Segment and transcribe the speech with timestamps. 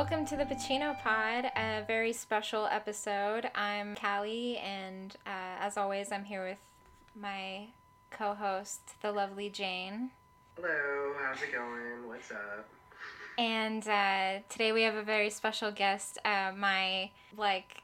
[0.00, 3.50] Welcome to the Pacino Pod, a very special episode.
[3.54, 6.58] I'm Callie, and uh, as always, I'm here with
[7.14, 7.66] my
[8.10, 10.10] co host, the lovely Jane.
[10.56, 12.08] Hello, how's it going?
[12.08, 12.66] What's up?
[13.36, 17.82] And uh, today we have a very special guest, uh, my like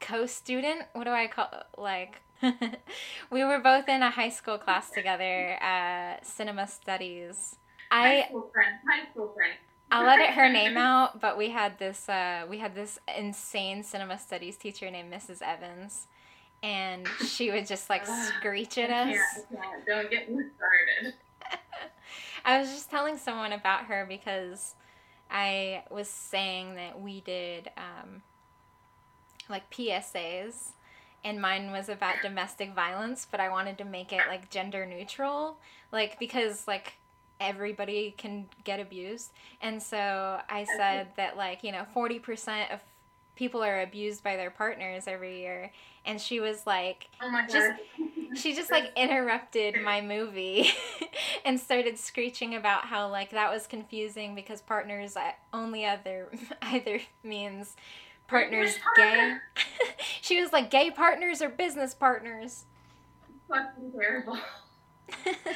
[0.00, 0.82] co student.
[0.94, 1.48] What do I call
[1.78, 2.22] like?
[3.30, 7.54] we were both in a high school class together, uh, cinema studies.
[7.88, 8.78] High I school friend.
[8.84, 9.54] High school friend.
[9.92, 13.82] I'll let it her name out, but we had this uh, we had this insane
[13.82, 15.42] cinema studies teacher named Mrs.
[15.42, 16.06] Evans,
[16.62, 18.06] and she would just like
[18.38, 19.44] screech I at can't, us.
[19.52, 19.86] I can't.
[19.86, 21.14] Don't get me started.
[22.46, 24.74] I was just telling someone about her because
[25.30, 28.22] I was saying that we did um,
[29.50, 30.70] like PSAs,
[31.22, 35.58] and mine was about domestic violence, but I wanted to make it like gender neutral,
[35.92, 36.94] like because like
[37.42, 42.80] everybody can get abused, and so I said that like you know forty percent of
[43.34, 45.72] people are abused by their partners every year,
[46.04, 47.80] and she was like, Oh Just-
[48.34, 50.70] she just like interrupted my movie
[51.44, 55.16] and started screeching about how like that was confusing because partners
[55.52, 56.30] only other
[56.62, 57.76] either means
[58.28, 59.36] partners gay.
[60.20, 62.64] she was like gay partners or business partners?
[63.48, 64.38] Fucking terrible.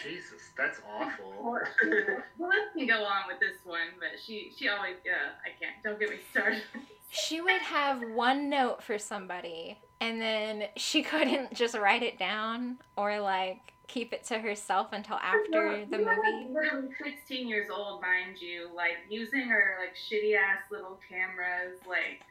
[0.03, 1.33] Jesus, that's awful.
[2.39, 5.83] Well, let me go on with this one, but she she always yeah I can't.
[5.83, 6.63] Don't get me started.
[7.11, 12.79] she would have one note for somebody and then she couldn't just write it down
[12.97, 16.19] or like keep it to herself until after the movie like,
[16.51, 22.23] Literally 16 years old, mind you, like using her like shitty ass little cameras, like.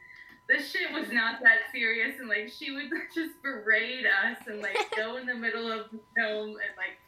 [0.48, 2.84] This shit was not that serious, and like she would
[3.14, 7.00] just berate us and like go in the middle of the film and like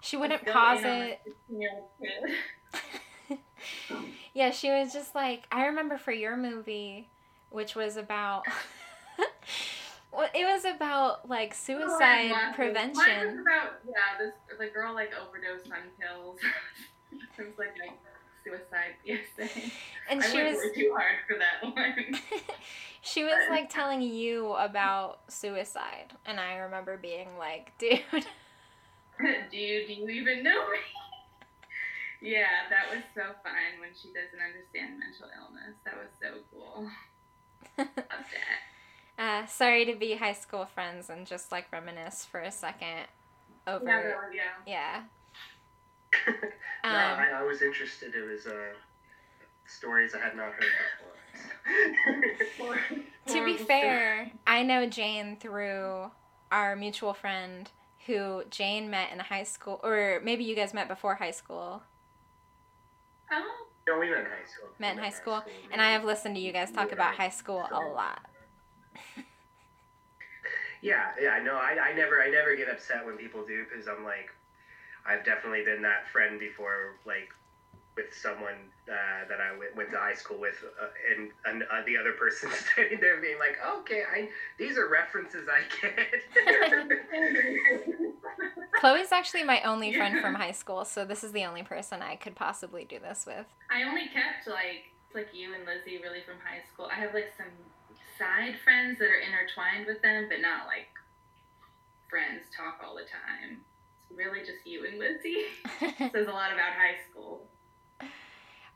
[0.00, 1.88] she wouldn't pause it a 16-year-old
[3.28, 3.38] kid.
[4.34, 7.08] yeah, she was just like I remember for your movie,
[7.50, 8.44] which was about
[10.12, 13.26] well, it was about like oh, suicide Mine was- Mine prevention.
[13.26, 16.38] was about yeah, this the girl like overdosed on pills.
[17.12, 17.92] it was like a
[18.44, 19.70] suicide PSA.
[20.08, 22.20] And I she was too hard for that one.
[23.02, 28.00] she was like telling you about suicide and I remember being like, dude,
[29.50, 30.78] Dude, do you even know me?
[32.20, 35.76] yeah, that was so fun when she doesn't understand mental illness.
[35.84, 36.88] That was so cool.
[37.78, 37.88] Love
[39.18, 39.42] that.
[39.42, 43.06] uh, sorry to be high school friends and just like reminisce for a second
[43.66, 44.42] over Yeah, that was- yeah.
[44.66, 45.02] yeah.
[46.84, 48.14] no, Um, I, I was interested.
[48.14, 48.72] It was uh,
[49.66, 52.78] stories I had not heard before.
[53.28, 56.10] To be fair, I know Jane through
[56.52, 57.68] our mutual friend
[58.06, 61.82] who Jane met in high school, or maybe you guys met before high school.
[63.30, 64.68] Um, oh, no, we met in high school.
[64.78, 67.30] Met in We high school, And I have listened to you guys talk about high
[67.30, 68.20] school a lot.
[70.82, 74.04] Yeah, yeah, no, I, I never, I never get upset when people do because I'm
[74.04, 74.30] like,
[75.06, 77.30] I've definitely been that friend before, like
[77.96, 80.86] with someone uh, that I went, went to high school with, uh,
[81.16, 85.48] and, and uh, the other person standing there being like, okay, I these are references
[85.48, 85.96] I get.
[88.80, 92.16] Chloe's actually my only friend from high school, so this is the only person I
[92.16, 93.46] could possibly do this with.
[93.70, 96.88] I only kept like like you and Lizzie really from high school.
[96.92, 97.50] I have like some
[98.18, 100.92] side friends that are intertwined with them, but not like
[102.08, 103.64] friends talk all the time.
[104.04, 105.48] It's really just you and Lizzie.
[106.12, 107.48] Says a lot about high school.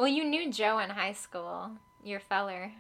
[0.00, 1.72] Well, you knew Joe in high school,
[2.02, 2.72] your feller.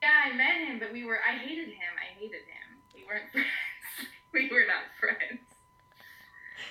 [0.00, 1.92] Yeah, I met him, but we were I hated him.
[2.00, 2.78] I hated him.
[2.94, 3.46] We weren't friends.
[4.32, 5.42] we were not friends.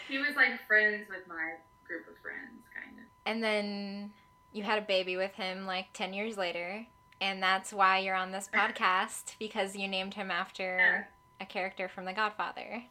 [0.07, 1.53] He was like friends with my
[1.87, 3.05] group of friends, kind of.
[3.27, 4.11] And then
[4.51, 6.87] you had a baby with him like 10 years later,
[7.21, 11.07] and that's why you're on this podcast because you named him after
[11.39, 12.85] a character from The Godfather.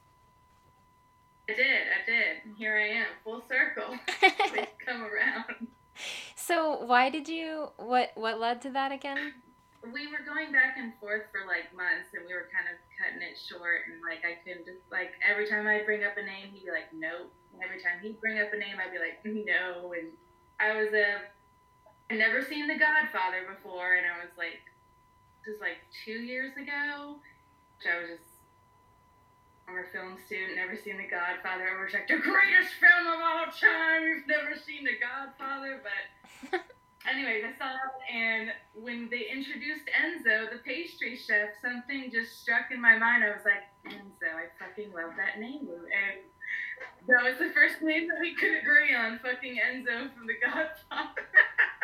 [1.49, 2.37] I did, I did.
[2.44, 3.99] And Here I am, full circle.
[4.55, 5.69] We've come around.
[6.37, 9.35] so, why did you what what led to that again?
[9.93, 13.20] we were going back and forth for like months and we were kind of cutting
[13.20, 16.56] it short and like I couldn't just like every time I'd bring up a name
[16.56, 19.20] he'd be like nope and every time he'd bring up a name I'd be like
[19.29, 20.08] no and
[20.56, 21.29] I was a
[22.08, 24.64] I'd never seen The Godfather before and I was like
[25.44, 27.20] this is like two years ago
[27.76, 28.34] which I was just
[29.67, 33.49] former film student never seen The Godfather I was like the greatest film of all
[33.49, 36.61] time you've never seen The Godfather but
[37.05, 42.73] Anyways, I saw it, and when they introduced Enzo, the pastry chef, something just struck
[42.73, 43.23] in my mind.
[43.23, 45.69] I was like, Enzo, I fucking love that name.
[45.69, 46.25] And
[47.07, 51.29] that was the first name that we could agree on, fucking Enzo from The Godfather.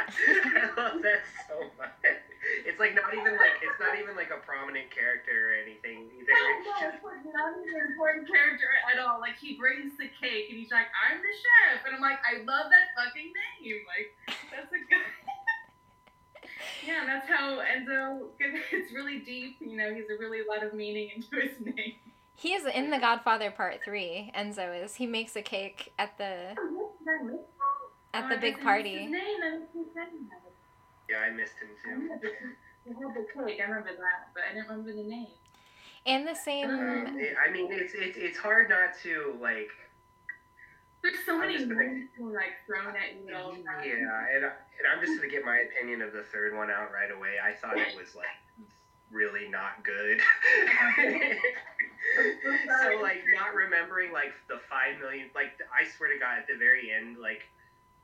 [0.09, 2.30] I love that so much.
[2.67, 6.33] It's like not even like it's not even like a prominent character or anything either.
[6.33, 9.21] No, no, it's like not even an important character at all.
[9.21, 12.43] Like he brings the cake and he's like, "I'm the chef," and I'm like, "I
[12.45, 14.09] love that fucking name." Like
[14.53, 15.09] that's a good.
[16.87, 18.33] yeah, that's how Enzo.
[18.73, 19.57] It's really deep.
[19.61, 21.95] You know, he's a really lot of meaning into his name.
[22.37, 24.95] He is in The Godfather Part 3, Enzo is.
[24.95, 26.91] He makes a cake at the oh,
[28.15, 29.09] at Oh, the big guess I missed party.
[31.11, 31.91] Yeah, I missed him too.
[32.87, 33.61] remember had the cake.
[33.61, 35.29] I remember that, but I didn't remember the name.
[36.07, 39.71] And the same Um, it- I mean, it's it's it's hard not to like.
[41.03, 43.83] There's so I'm many gonna- names like thrown at you all the time.
[43.85, 46.93] Yeah, and, I- and I'm just gonna get my opinion of the third one out
[46.93, 47.37] right away.
[47.43, 48.27] I thought it was like
[49.11, 50.21] really not good.
[52.81, 56.57] so like not remembering like the five million, like I swear to God, at the
[56.57, 57.43] very end, like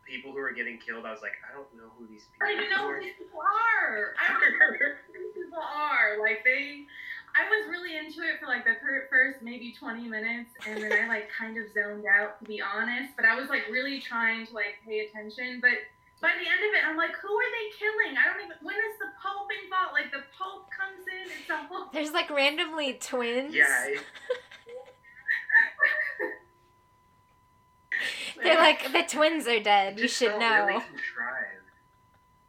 [0.06, 2.46] people who are getting killed, I was like, I don't know who these I people
[2.46, 2.94] don't even know are.
[2.96, 4.14] who these people are.
[4.16, 6.16] I don't know who these people are.
[6.22, 6.86] Like they,
[7.34, 10.92] I was really into it for like the fir- first maybe 20 minutes, and then
[10.94, 13.12] I like kind of zoned out to be honest.
[13.18, 15.58] But I was like really trying to like pay attention.
[15.60, 15.76] But
[16.22, 18.16] by the end of it, I'm like, who are they killing?
[18.16, 18.56] I don't even.
[18.62, 19.92] When is the Pope involved?
[19.92, 21.28] Like the Pope comes in.
[21.28, 21.92] It's a whole.
[21.92, 23.52] There's like randomly twins.
[23.54, 24.00] Yeah, it,
[28.42, 29.98] They're like the twins are dead.
[29.98, 30.66] it You should felt know.
[30.66, 31.64] Really contrived.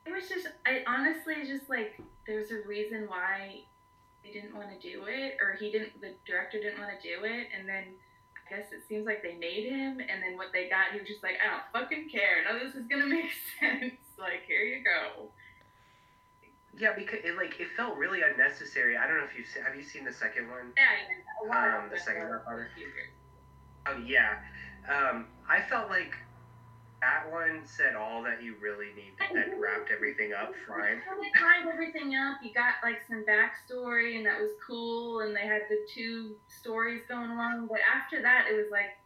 [0.06, 3.62] It was just, I honestly just like, there's a reason why
[4.24, 7.24] they didn't want to do it, or he didn't, the director didn't want to do
[7.25, 7.84] it, and then
[8.36, 11.07] I guess it seems like they made him, and then what they got, he was
[11.07, 14.00] just like, I don't fucking care, none of this is gonna make sense.
[14.18, 15.28] Like, here you go.
[16.80, 18.95] Yeah, because it like it felt really unnecessary.
[18.98, 20.72] I don't know if you've se- have you seen the second one.
[20.78, 20.86] Yeah,
[21.50, 22.69] yeah, a Um, the second was Godfather?
[22.74, 23.10] confusing.
[23.88, 24.38] Oh yeah,
[24.88, 26.14] um, I felt like
[27.02, 29.14] that one said all that you really need.
[29.20, 31.02] That wrapped everything up fine.
[31.22, 32.38] They tied everything up.
[32.44, 35.20] You got like some backstory, and that was cool.
[35.22, 37.68] And they had the two stories going along.
[37.68, 38.98] But after that, it was like,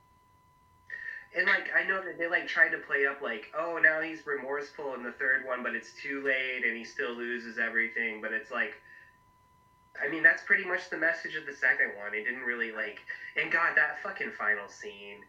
[1.35, 4.25] And like I know that they like tried to play up like, oh now he's
[4.25, 8.21] remorseful in the third one, but it's too late and he still loses everything.
[8.21, 8.73] But it's like,
[10.01, 12.13] I mean that's pretty much the message of the second one.
[12.13, 12.99] It didn't really like,
[13.41, 15.23] and God that fucking final scene,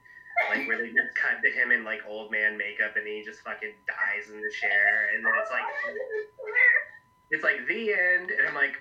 [0.51, 3.41] like where they just cut to him in like old man makeup and he just
[3.43, 5.65] fucking dies in the chair, and then it's like,
[7.31, 8.77] it's like the end, and I'm like,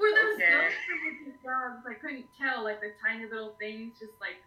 [0.00, 0.50] Were those Okay.
[0.50, 1.82] ghosts or were these dogs?
[1.88, 2.64] I couldn't tell.
[2.64, 4.42] Like the tiny little things just like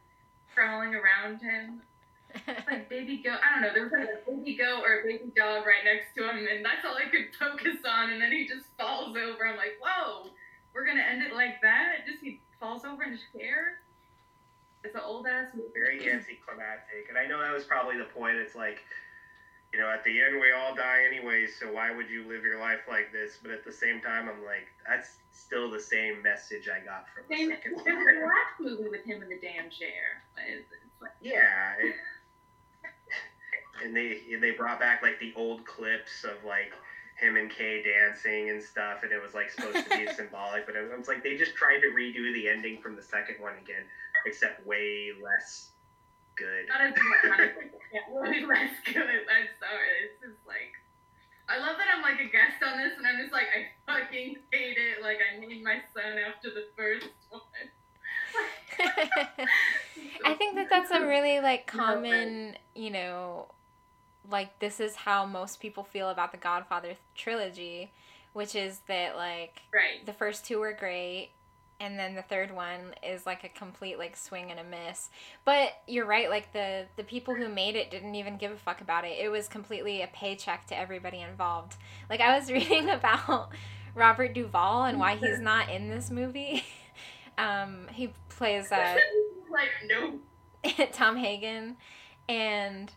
[0.54, 1.82] crawling around him.
[2.46, 3.40] It's like baby goat.
[3.42, 3.74] I don't know.
[3.74, 6.64] There was like a baby goat or a baby dog right next to him, and
[6.64, 8.12] that's all I could focus on.
[8.12, 9.48] And then he just falls over.
[9.48, 10.30] I'm like, whoa,
[10.74, 12.06] we're gonna end it like that?
[12.06, 13.82] Just he falls over in his chair.
[14.84, 15.70] It's an old ass movie.
[15.74, 17.10] very anticlimactic.
[17.10, 18.38] And I know that was probably the point.
[18.38, 18.80] It's like,
[19.74, 22.60] you know, at the end we all die anyways, so why would you live your
[22.60, 23.38] life like this?
[23.42, 27.24] But at the same time, I'm like, that's still the same message I got from
[27.30, 27.84] the second one.
[27.86, 30.24] the last movie with him in the damn chair.
[30.48, 31.74] It's, it's like, Yeah.
[31.80, 31.96] It,
[33.84, 36.74] and they and they brought back like the old clips of like
[37.20, 40.76] him and Kay dancing and stuff, and it was like supposed to be symbolic, but
[40.76, 43.84] it was like they just tried to redo the ending from the second one again,
[44.26, 45.70] except way less
[46.36, 46.68] good.
[46.68, 46.94] not as
[47.30, 47.52] much.
[47.94, 48.98] yeah, way less good.
[48.98, 49.90] I'm sorry.
[50.04, 50.74] It's just like.
[51.50, 54.36] I love that I'm like a guest on this, and I'm just like, I fucking
[54.52, 55.02] hate it.
[55.02, 57.42] Like, I named my son after the first one.
[60.26, 63.48] I think that that's a really like common, you know,
[64.30, 67.92] like this is how most people feel about the Godfather trilogy,
[68.34, 70.06] which is that like right.
[70.06, 71.32] the first two were great
[71.80, 75.10] and then the third one is like a complete like swing and a miss.
[75.46, 78.82] But you're right, like the the people who made it didn't even give a fuck
[78.82, 79.18] about it.
[79.20, 81.76] It was completely a paycheck to everybody involved.
[82.10, 83.52] Like I was reading about
[83.96, 86.64] Robert Duvall and why he's not in this movie.
[87.38, 88.98] Um, he plays uh,
[89.50, 90.20] like, no.
[90.92, 91.78] Tom Hagen,
[92.28, 92.92] and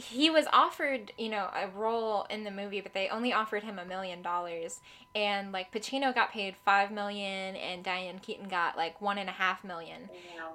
[0.00, 3.78] he was offered, you know, a role in the movie, but they only offered him
[3.78, 4.80] a million dollars.
[5.14, 9.32] And like Pacino got paid five million, and Diane Keaton got like one and a
[9.32, 10.08] half million.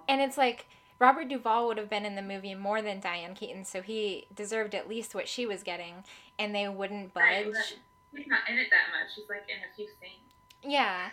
[0.08, 0.68] And it's like
[1.00, 4.74] Robert Duvall would have been in the movie more than Diane Keaton, so he deserved
[4.74, 6.04] at least what she was getting,
[6.40, 7.24] and they wouldn't budge.
[7.24, 7.80] right.
[8.16, 9.14] He's not in it that much.
[9.16, 10.32] He's like in a few scenes.
[10.64, 11.10] Yeah,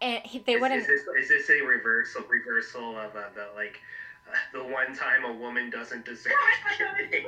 [0.00, 0.80] and he, they is, wouldn't.
[0.80, 3.78] Is this, is this a reversal reversal of uh, the like
[4.52, 6.32] the one time a woman doesn't deserve
[6.76, 6.84] to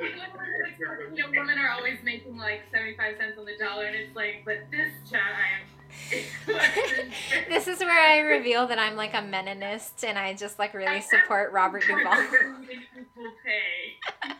[1.14, 4.42] you know, women are always making like 75 cents on the dollar, and it's like,
[4.44, 5.62] but this time,
[6.10, 7.12] it's fucking-
[7.48, 11.00] this is where I reveal that I'm like a Meninist and I just like really
[11.00, 12.16] support Robert Duvall.
[12.26, 14.34] People pay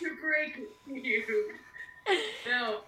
[0.00, 1.52] to break you.
[2.48, 2.80] no.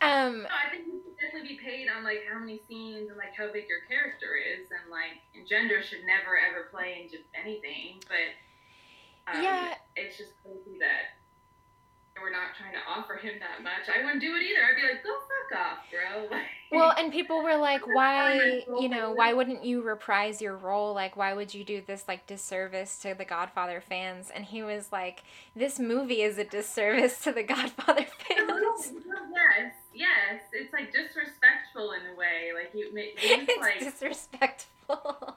[0.00, 3.18] Um, No, I think you should definitely be paid on like how many scenes and
[3.18, 7.18] like how big your character is, and like and gender should never ever play into
[7.34, 8.00] anything.
[8.06, 9.74] But um, Yeah.
[9.96, 11.18] it's just crazy that
[12.20, 13.88] we're not trying to offer him that much.
[13.88, 14.60] I wouldn't do it either.
[14.64, 16.28] I'd be like, go fuck off, bro.
[16.38, 20.92] Like, well, and people were like, why, you know, why wouldn't you reprise your role?
[20.92, 24.30] Like, why would you do this, like, disservice to the Godfather fans?
[24.34, 25.22] And he was like,
[25.56, 28.92] this movie is a disservice to the Godfather fans.
[29.98, 32.52] Yes, yes, it's like disrespectful in a way.
[32.54, 35.36] Like he, ma- he was it's like disrespectful.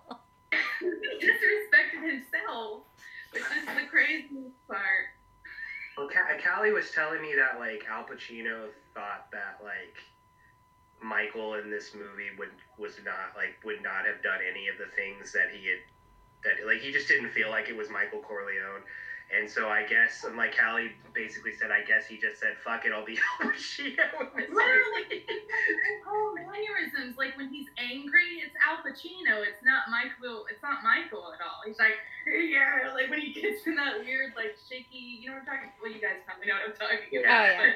[0.79, 0.87] he
[1.25, 2.83] disrespected himself,
[3.33, 5.11] which is the craziest part.
[5.97, 9.97] Well, Ca- Callie was telling me that like Al Pacino thought that like
[11.01, 14.87] Michael in this movie would was not like would not have done any of the
[14.95, 15.81] things that he had
[16.43, 18.81] that like he just didn't feel like it was Michael Corleone.
[19.31, 22.83] And so I guess, and like Callie basically said, I guess he just said, "Fuck
[22.83, 27.71] it, I'll be Al Pacino." in this Literally, movie." his whole mannerisms, like when he's
[27.79, 29.39] angry, it's Al Pacino.
[29.47, 30.43] It's not Michael.
[30.51, 31.63] It's not Michael at all.
[31.63, 31.95] He's like,
[32.27, 35.23] yeah, like when he gets in that weird, like shaky.
[35.23, 35.71] You know what I'm talking?
[35.79, 37.31] Well, you guys probably know what I'm talking about.
[37.31, 37.71] Oh, yeah.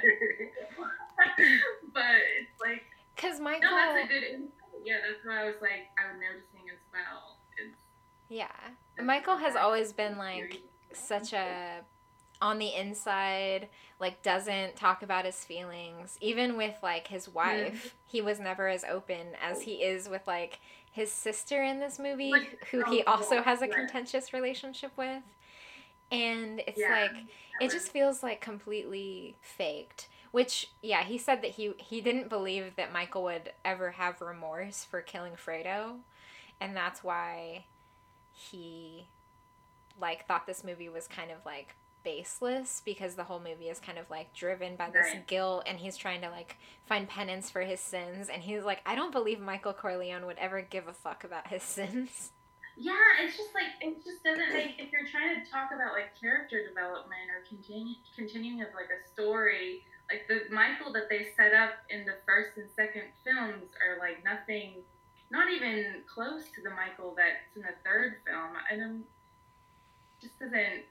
[1.16, 1.32] But,
[1.96, 2.84] but it's like,
[3.16, 3.72] Because Michael.
[3.72, 4.52] no, Michael, that's a good.
[4.84, 5.88] Yeah, that's what I was like.
[5.96, 7.40] I was noticing as well.
[7.56, 7.80] It's,
[8.28, 8.52] yeah,
[9.00, 10.62] Michael has always been like
[10.98, 11.82] such a
[12.42, 16.18] on the inside like doesn't talk about his feelings.
[16.22, 17.38] Even with like his mm-hmm.
[17.38, 20.60] wife he was never as open as he is with like
[20.92, 22.34] his sister in this movie
[22.72, 25.24] who he oh, also has a contentious relationship with.
[26.12, 26.92] And it's Yeah.
[26.92, 27.26] like
[27.62, 30.10] it just feels like completely faked.
[30.32, 34.84] Which yeah he said that he he didn't believe that michael would ever have remorse
[34.84, 36.00] for killing fredo.
[36.60, 37.66] And that's why
[38.32, 39.08] he
[40.00, 43.98] like thought this movie was kind of like baseless because the whole movie is kind
[43.98, 45.26] of like driven by this Right.
[45.28, 48.94] guilt and he's trying to like find penance for his sins and he's like I
[48.96, 52.32] don't believe Michael Corleone would ever give a fuck about his sins.
[52.78, 56.12] Yeah, it's just like it just doesn't make if you're trying to talk about like
[56.20, 61.54] character development or continue continuing of like a story, like the Michael that they set
[61.56, 64.84] up in the first and second films are like nothing
[65.32, 68.54] not even close to the Michael that's in the third film.
[68.70, 69.06] I don't
[70.26, 70.86] just doesn't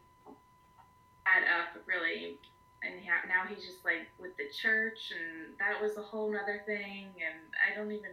[1.26, 2.38] add up really.
[2.83, 6.62] And ha- now he's just like with the church, and that was a whole nother
[6.67, 7.09] thing.
[7.17, 8.11] And I don't even.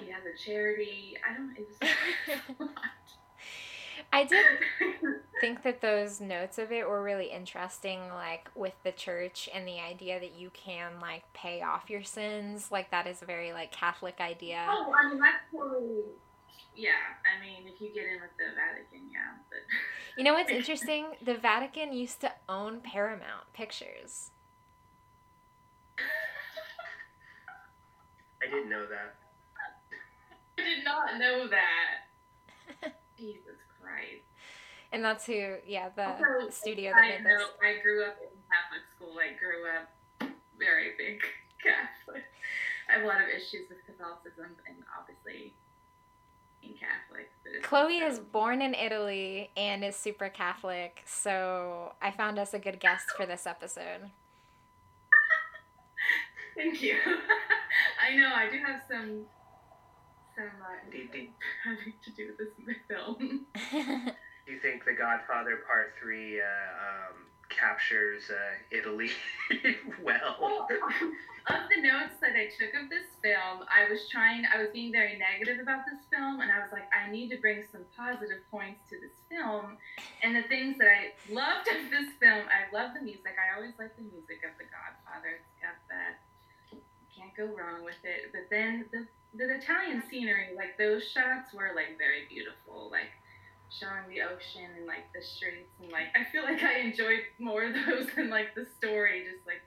[0.00, 1.14] He has a charity.
[1.22, 1.56] I don't.
[1.56, 1.90] It was
[2.58, 2.72] a lot.
[4.12, 4.44] I did
[5.40, 9.78] think that those notes of it were really interesting like with the church and the
[9.80, 13.72] idea that you can like pay off your sins like that is a very like
[13.72, 16.04] catholic idea Oh, I mean that's totally.
[16.76, 16.90] Yeah,
[17.24, 19.60] I mean if you get in with the Vatican, yeah, but.
[20.16, 24.30] you know what's interesting the vatican used to own paramount pictures
[28.42, 29.16] I didn't know that.
[30.58, 32.92] I did not know that.
[33.18, 34.24] Jesus Christ.
[34.92, 38.16] and that's who yeah the Also, studio that I made know this I grew up
[38.20, 39.16] in Catholic school.
[39.18, 39.88] I grew up
[40.58, 41.20] very big
[41.62, 42.24] Catholic.
[42.88, 45.52] I have a lot of issues with Catholicism and obviously being
[46.78, 47.30] Catholic.
[47.44, 52.52] But chloe also- is born in italy and is super catholic so i found us
[52.54, 54.10] a good guest for this episode
[56.56, 56.96] Thank you.
[58.02, 59.26] I know I do have some
[60.34, 61.26] some uh, Do, do,
[61.64, 63.46] having to do with this film.
[63.70, 64.12] do
[64.52, 67.25] you think The Godfather Part Three uh, um,
[67.58, 69.10] captures uh, Italy
[70.02, 70.36] well?
[70.40, 70.68] Well,
[71.46, 74.90] of the notes that I took of this film, I was trying, I was being
[74.90, 78.42] very negative about this film, and I was like, I need to bring some positive
[78.50, 79.78] points to this film.
[80.26, 83.38] And the things that I loved of this film, I love the music.
[83.38, 85.38] I always like the music of The Godfather.
[85.38, 86.18] It's got that,
[87.14, 88.34] can't go wrong with it.
[88.34, 89.06] But then the,
[89.38, 92.90] the Italian scenery, like those shots were like very beautiful.
[92.90, 93.14] Like,
[93.70, 97.64] showing the ocean and like the streets and like I feel like I enjoyed more
[97.66, 99.62] of those than like the story, just like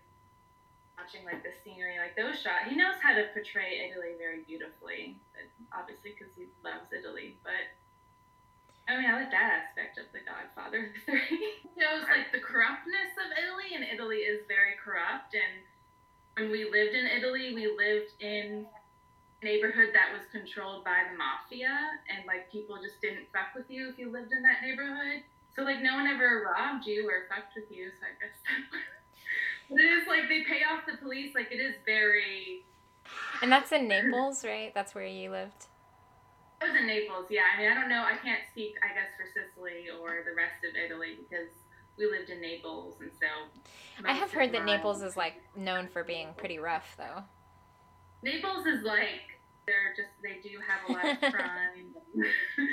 [1.00, 2.68] watching like the scenery, like those shots.
[2.68, 5.20] He knows how to portray Italy very beautifully,
[5.72, 7.40] obviously because he loves Italy.
[7.44, 7.64] But
[8.90, 11.62] I mean, I like that aspect of The Godfather Three.
[11.78, 15.38] Shows like the corruptness of Italy, and Italy is very corrupt.
[15.38, 15.64] And
[16.36, 18.66] when we lived in Italy, we lived in
[19.42, 21.72] neighborhood that was controlled by the mafia
[22.12, 25.24] and like people just didn't fuck with you if you lived in that neighborhood.
[25.56, 28.36] So like no one ever robbed you or fucked with you, so I guess
[29.70, 32.66] But it is like they pay off the police, like it is very
[33.42, 35.66] and that's in naples right that's where you lived
[36.62, 37.48] I was in Naples, yeah.
[37.56, 40.62] I mean I don't know I can't speak I guess for Sicily or the rest
[40.68, 41.48] of Italy because
[42.00, 43.28] we lived in Naples, and so.
[44.06, 47.24] I have heard that Naples is like known for being pretty rough, though.
[48.24, 51.94] Naples is like they're just they do have a lot of crime.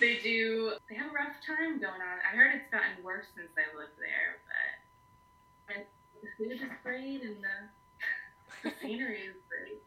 [0.00, 2.16] they do they have a rough time going on.
[2.30, 5.84] I heard it's gotten worse since I lived there, but and
[6.22, 9.82] the food is great and the, the scenery is great.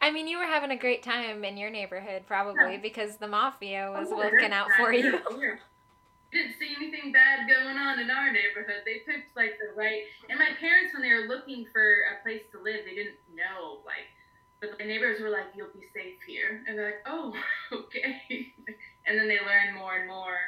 [0.00, 2.80] I mean, you were having a great time in your neighborhood, probably Yeah.
[2.82, 5.18] because the mafia was Oh, looking out for you.
[6.30, 8.82] Didn't see anything bad going on in our neighborhood.
[8.84, 10.02] They picked like the right.
[10.28, 11.80] And my parents, when they were looking for
[12.12, 14.12] a place to live, they didn't know like.
[14.60, 17.32] But my neighbors were like, "You'll be safe here," and they're like, "Oh,
[17.72, 18.52] okay."
[19.06, 20.38] and then they learned more and more.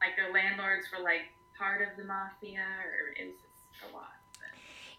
[0.00, 1.22] Like the landlords were like
[1.58, 4.08] part of the mafia, or it was just a lot.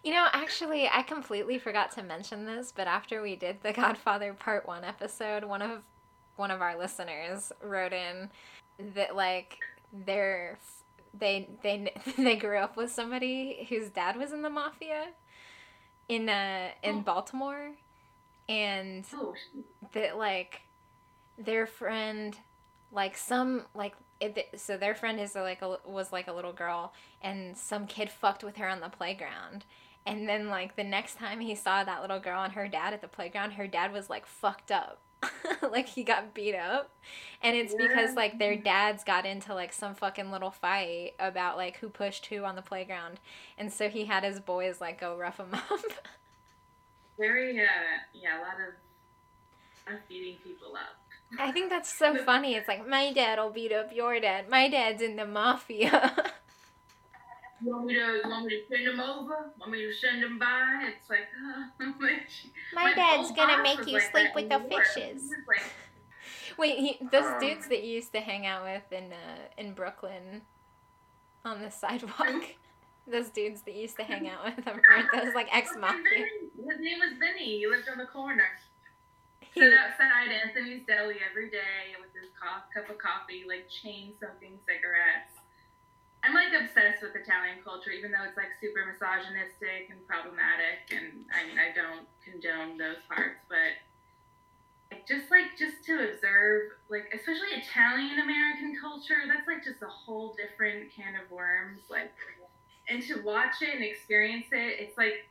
[0.03, 4.33] You know, actually, I completely forgot to mention this, but after we did the Godfather
[4.33, 5.83] Part One episode, one of
[6.37, 8.29] one of our listeners wrote in
[8.95, 9.57] that like
[9.93, 10.57] they're
[11.17, 15.07] they they they grew up with somebody whose dad was in the mafia
[16.09, 17.01] in uh in Oh.
[17.01, 17.71] Baltimore,
[18.49, 19.33] and Oh,
[19.93, 20.61] that like
[21.37, 22.37] their friend
[22.91, 26.93] like some like it, so their friend is like a, was like a little girl
[27.21, 29.65] and some kid fucked with her on the playground.
[30.05, 33.01] And then like the next time he saw that little girl and her dad at
[33.01, 35.01] the playground her dad was like fucked up.
[35.71, 36.91] Like he got beat up.
[37.41, 41.77] And it's because like their dads got into like some fucking little fight about like
[41.77, 43.19] who pushed who on the playground.
[43.57, 45.79] And so he had his boys like go rough him up
[47.17, 47.63] very uh,
[48.13, 48.55] yeah, a lot
[49.87, 50.97] of, of beating people up.
[51.39, 52.55] I think that's so funny.
[52.55, 54.49] It's like my dad will beat up your dad.
[54.49, 56.15] My dad's in the mafia.
[57.63, 59.51] You want me to you want me to send him over?
[59.59, 60.89] Want me to send him by?
[60.97, 61.27] It's like,
[61.79, 61.85] uh,
[62.73, 65.29] my dad's gonna make you like sleep with the New fishes.
[65.47, 65.61] like,
[66.57, 67.39] Wait, he, those Um.
[67.39, 70.41] dudes that you used to hang out with in uh, in Brooklyn
[71.45, 72.45] on the sidewalk.
[73.05, 76.25] those dudes that you used to hang out with, weren't those like ex mafia?
[76.71, 77.59] His name was Vinny.
[77.59, 78.47] He lived on the corner.
[79.51, 85.35] Sit outside Anthony's Deli every day with his cup of coffee, like chain smoking cigarettes.
[86.23, 90.87] I'm like obsessed with Italian culture, even though it's like super misogynistic and problematic.
[90.95, 93.75] And I mean, I don't condone those parts, but
[94.95, 99.91] like, just like just to observe, like especially Italian American culture, that's like just a
[99.91, 101.83] whole different can of worms.
[101.91, 102.15] Like,
[102.87, 105.27] and to watch it and experience it, it's like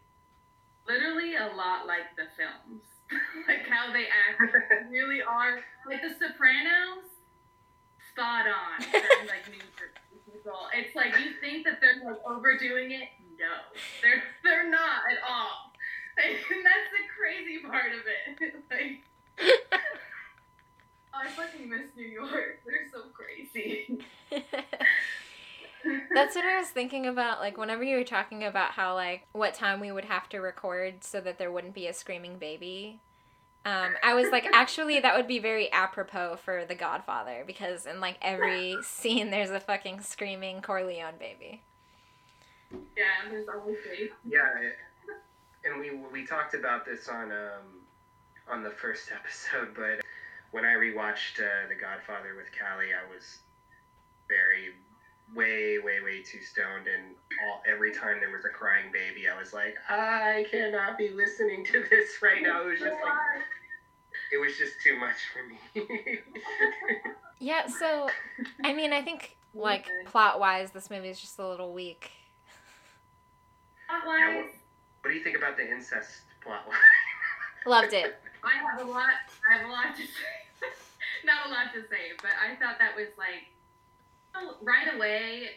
[0.91, 2.83] literally a lot like the films,
[3.49, 4.43] like how they act
[4.91, 7.07] really are like The Sopranos,
[8.11, 8.83] spot on.
[9.31, 9.63] like new
[10.27, 10.67] people.
[10.75, 13.09] It's like you think that they're like overdoing it.
[13.39, 13.63] No,
[14.03, 15.71] they're they're not at all.
[16.21, 18.55] And that's the crazy part of it.
[18.71, 19.01] like,
[21.15, 22.61] I fucking miss New York.
[22.67, 24.05] They're so crazy.
[26.15, 27.41] That's what I was thinking about.
[27.41, 31.05] Like, whenever you were talking about how, like, what time we would have to record
[31.05, 33.01] so that there wouldn't be a screaming baby,
[33.65, 38.01] um, I was like, actually, that would be very apropos for The Godfather because in,
[38.01, 41.63] like, every scene there's a fucking screaming Corleone baby.
[42.97, 44.11] Yeah, there's always ways.
[44.25, 44.47] Yeah,
[45.65, 47.83] and we we talked about this on um
[48.49, 50.05] on the first episode, but
[50.53, 53.39] when I rewatched uh, The Godfather with Callie, I was
[54.29, 54.75] very
[55.35, 57.15] way way way too stoned, and
[57.47, 61.65] all every time there was a crying baby, I was like, I cannot be listening
[61.67, 62.63] to this right now.
[62.63, 63.43] It was just like
[64.33, 66.19] it was just too much for me.
[67.41, 68.11] Yeah, so,
[68.63, 72.11] I mean, I think, like, plot wise, this movie is just a little weak.
[73.89, 74.45] Plot-wise,
[75.01, 76.77] what do you think about the incest plot line?
[77.65, 78.21] Loved it.
[78.45, 79.17] I have a lot.
[79.51, 80.37] I have a lot to say.
[81.25, 83.49] Not a lot to say, but I thought that was like
[84.63, 85.49] right away.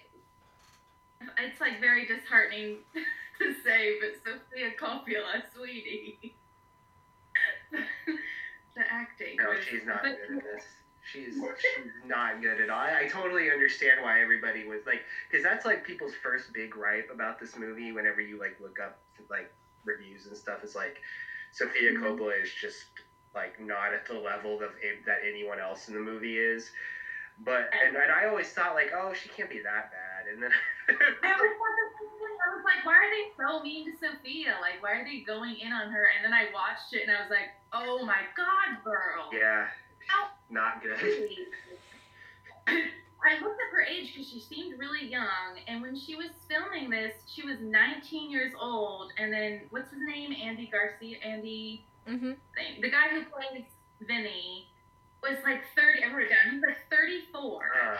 [1.39, 2.77] It's like very disheartening
[3.39, 6.35] to say, but Sofia Coppola, sweetie,
[8.75, 9.37] the acting.
[9.37, 10.63] No, she's not but- good at this.
[11.11, 12.79] She's she's not good at all.
[12.79, 17.09] I, I totally understand why everybody was like, because that's like people's first big gripe
[17.13, 17.91] about this movie.
[17.91, 21.01] Whenever you like look up like reviews and stuff, is like
[21.51, 22.03] Sofia Mhm.
[22.03, 22.85] Coppola is just
[23.35, 24.71] like not at the level of
[25.05, 26.71] that anyone else in the movie is.
[27.39, 30.31] But and, and I always thought like, oh, she can't be that bad.
[30.31, 32.37] And then I always the thing.
[32.45, 34.55] I was like, why are they so mean to Sofia?
[34.61, 36.07] Like, why are they going in on her?
[36.15, 39.29] And then I watched it and I was like, oh my god, girl.
[39.33, 39.67] yeah,
[40.21, 40.27] Ow.
[40.49, 40.99] not good.
[42.67, 46.89] I looked up her age because she seemed really young, and when she was filming
[46.89, 49.11] this, she was 19 years old.
[49.17, 50.33] And then what's his name?
[50.33, 51.17] Andy Garcia.
[51.23, 52.31] Andy, Mm-hmm.
[52.81, 53.63] the guy who plays
[54.01, 54.67] Vinny,
[55.23, 56.03] was like 30.
[56.03, 56.51] I wrote it down.
[56.51, 57.63] He was like 34.
[57.63, 57.97] Uh,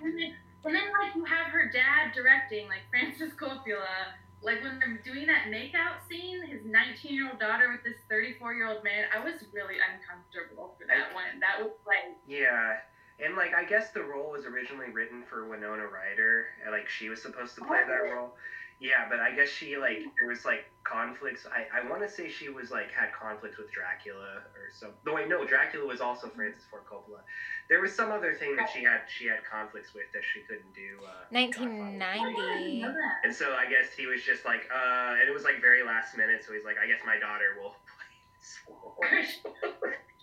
[0.00, 4.80] And then, and then like you have her dad directing, like Francis Coppola, like when
[4.80, 8.82] they're doing that makeout scene, his 19 year old daughter with this 34 year old
[8.82, 11.40] man, I was really uncomfortable for that one.
[11.40, 12.16] That was like.
[12.26, 12.80] Yeah.
[13.22, 17.08] And like I guess the role was originally written for Winona Ryder, and like she
[17.08, 18.34] was supposed to play that role.
[18.80, 21.46] Yeah, but I guess she like there was like conflicts.
[21.46, 24.90] I, I want to say she was like had conflicts with Dracula or some.
[25.06, 27.22] No wait, no, Dracula was also Francis Ford Coppola.
[27.68, 30.74] There was some other thing that she had she had conflicts with that she couldn't
[30.74, 30.98] do.
[31.06, 32.84] Uh, Nineteen ninety.
[33.22, 36.16] And so I guess he was just like, uh, and it was like very last
[36.16, 36.44] minute.
[36.44, 38.98] So he's like, I guess my daughter will play this role.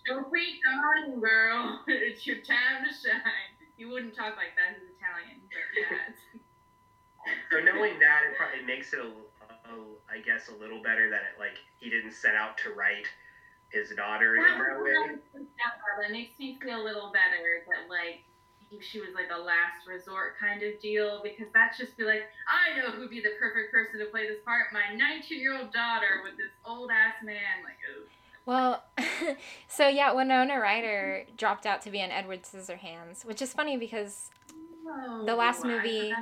[0.07, 1.81] Don't wait, come on, girl.
[1.87, 3.21] It's your time to shine.
[3.77, 4.77] He wouldn't talk like that.
[4.77, 6.40] He's Italian, but yeah.
[7.65, 9.76] So knowing that, it probably makes it a, a,
[10.10, 13.08] I guess, a little better that it like he didn't set out to write
[13.69, 15.17] his daughter in that way.
[16.02, 18.24] That makes me feel a little better that like
[18.80, 22.80] she was like a last resort kind of deal because that's just be like I
[22.80, 24.67] know who'd be the perfect person to play this part.
[24.71, 27.63] My 19 year old daughter with this old ass man.
[27.63, 28.08] Like, oh.
[28.43, 28.84] Well,
[29.67, 34.32] so yeah, Winona Ryder dropped out to be on Edward Scissorhands, which is funny because
[34.88, 36.13] Oh, the last movie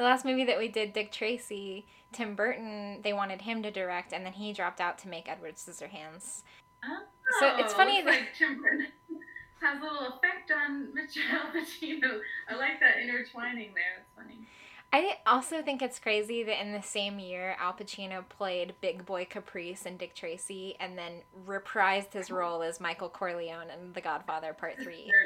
[0.00, 4.14] the last movie that we did, Dick Tracy, Tim Burton, they wanted him to direct,
[4.14, 6.40] and then he dropped out to make Edward Scissorhands.
[6.82, 7.00] Oh,
[7.38, 8.86] So it's oh, funny looks that- like Tim Burton
[9.60, 12.20] has a little effect on Michelle Pacino.
[12.48, 14.00] I like that intertwining there.
[14.00, 14.46] It's funny.
[14.92, 19.24] I also think it's crazy that in the same year, Al Pacino played Big Boy
[19.24, 24.52] Caprice in Dick Tracy, and then reprised his role as Michael Corleone in The Godfather
[24.52, 25.10] Part Three.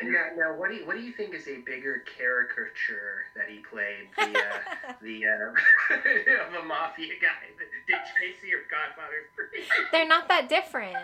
[0.00, 3.48] And now, now, what do you what do you think is a bigger caricature that
[3.48, 7.46] he played the uh, the uh, of a mafia guy,
[7.86, 9.64] Dick Tracy or Godfather Three?
[9.92, 10.96] They're not that different.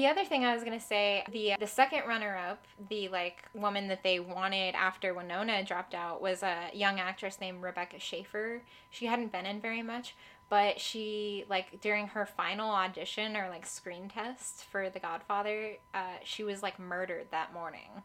[0.00, 3.88] The other thing I was gonna say, the the second runner up, the like woman
[3.88, 8.62] that they wanted after Winona dropped out, was a young actress named Rebecca Schaeffer.
[8.88, 10.16] She hadn't been in very much,
[10.48, 16.16] but she like during her final audition or like screen test for The Godfather, uh,
[16.24, 18.02] she was like murdered that morning.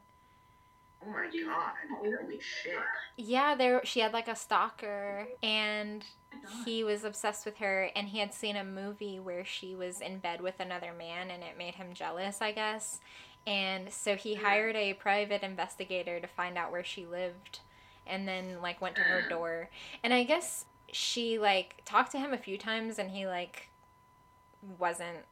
[1.01, 1.71] Oh my god!
[2.01, 2.73] Holy shit!
[3.15, 6.03] Yeah, there she had like a stalker and
[6.65, 10.19] he was obsessed with her and he had seen a movie where she was in
[10.19, 12.99] bed with another man and it made him jealous, I guess.
[13.47, 17.59] And so he hired a private investigator to find out where she lived
[18.07, 19.69] and then like went to her door.
[20.03, 23.69] And I guess she like talked to him a few times and he like
[24.79, 25.25] wasn't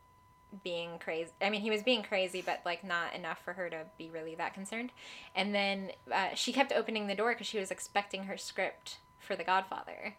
[0.64, 1.32] being crazy.
[1.42, 4.36] I mean, he was being crazy, but like not enough for her to be really
[4.36, 4.92] that concerned.
[5.36, 9.36] And then uh, she kept opening the door because she was expecting her script for
[9.36, 10.16] The Godfather.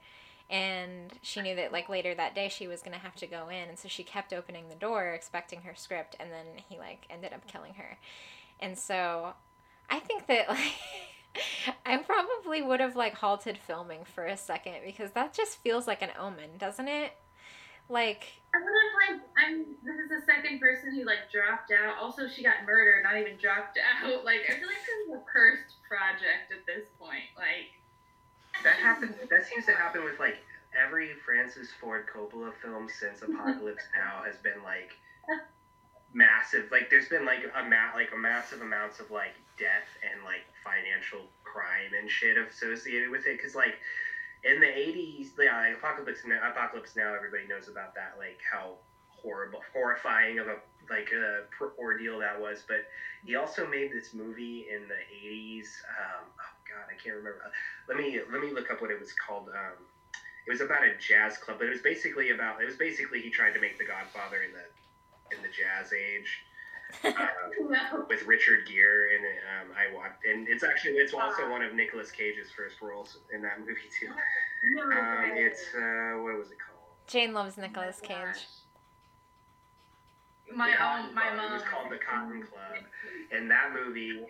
[0.50, 3.68] And she knew that like later that day she was gonna have to go in,
[3.68, 7.32] and so she kept opening the door, expecting her script, and then he like ended
[7.32, 7.98] up killing her.
[8.60, 9.34] And so,
[9.90, 10.72] I think that like
[11.86, 16.02] I probably would have like halted filming for a second because that just feels like
[16.02, 17.12] an omen, doesn't it?
[17.88, 22.00] Like I would have like I'm this is the second person who like dropped out.
[22.00, 24.24] Also she got murdered, not even dropped out.
[24.24, 27.28] Like I feel like this is a cursed project at this point.
[27.36, 27.76] Like
[28.62, 29.16] That happens.
[29.30, 30.38] That seems to happen with like
[30.74, 34.92] every Francis Ford Coppola film since Apocalypse Now has been like
[36.12, 36.70] massive.
[36.70, 40.46] Like there's been like a ma- like a massive amounts of like death and like
[40.62, 43.40] financial crime and shit associated with it.
[43.42, 43.74] Cause like
[44.44, 48.14] in the 80s, yeah, like Apocalypse Now, Apocalypse Now, everybody knows about that.
[48.18, 48.76] Like how
[49.08, 50.56] horrible, horrifying of a
[50.90, 51.44] like a
[51.78, 52.62] ordeal that was.
[52.66, 52.86] But
[53.24, 55.66] he also made this movie in the 80s.
[55.98, 57.40] Um, oh God, I can't remember.
[57.88, 59.48] Let me let me look up what it was called.
[59.48, 59.86] Um,
[60.46, 62.60] it was about a jazz club, but it was basically about.
[62.60, 64.66] It was basically he tried to make The Godfather in the
[65.36, 66.28] in the jazz age.
[67.02, 68.04] Um, no.
[68.08, 72.12] with Richard Gere and um, I watched, and it's actually it's also one of Nicolas
[72.12, 74.08] Cage's first roles in that movie too.
[74.76, 74.82] No.
[74.84, 76.80] Um, it's uh, what was it called?
[77.08, 78.46] Jane loves Nicolas Oh Cage.
[80.54, 81.36] My The own, my Club.
[81.36, 81.50] mom.
[81.50, 82.84] It was called The Cotton Club,
[83.32, 84.20] and that movie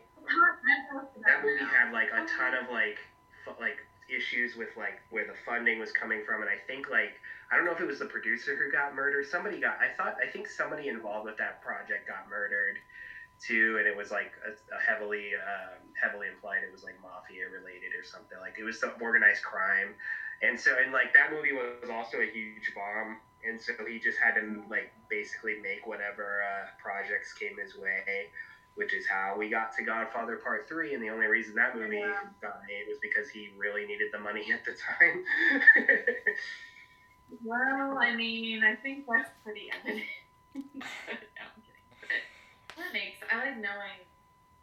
[1.27, 2.99] That movie had like a ton of like
[3.45, 7.17] fu- like issues with like where the funding was coming from and i think like
[7.51, 9.25] i don't know if it was the producer who got murdered.
[9.25, 12.77] Somebody got i thought i think somebody involved with that project got murdered
[13.41, 17.49] too and it was like a, a heavily um, heavily implied it was like mafia
[17.49, 18.39] related or something.
[18.41, 19.95] Like it was some organized crime.
[20.43, 24.19] And so and like that movie was also a huge bomb and so he just
[24.19, 28.31] had to like basically make whatever uh, projects came his way
[28.75, 30.95] which is how we got to Godfather Part Three.
[30.95, 32.23] And the only reason that oh, movie Yeah.
[32.43, 35.25] got made was because he really needed the money at the time.
[37.43, 40.05] Well, I mean, I think that's pretty evident.
[40.55, 41.89] no, I'm kidding.
[42.01, 44.05] But that makes I like knowing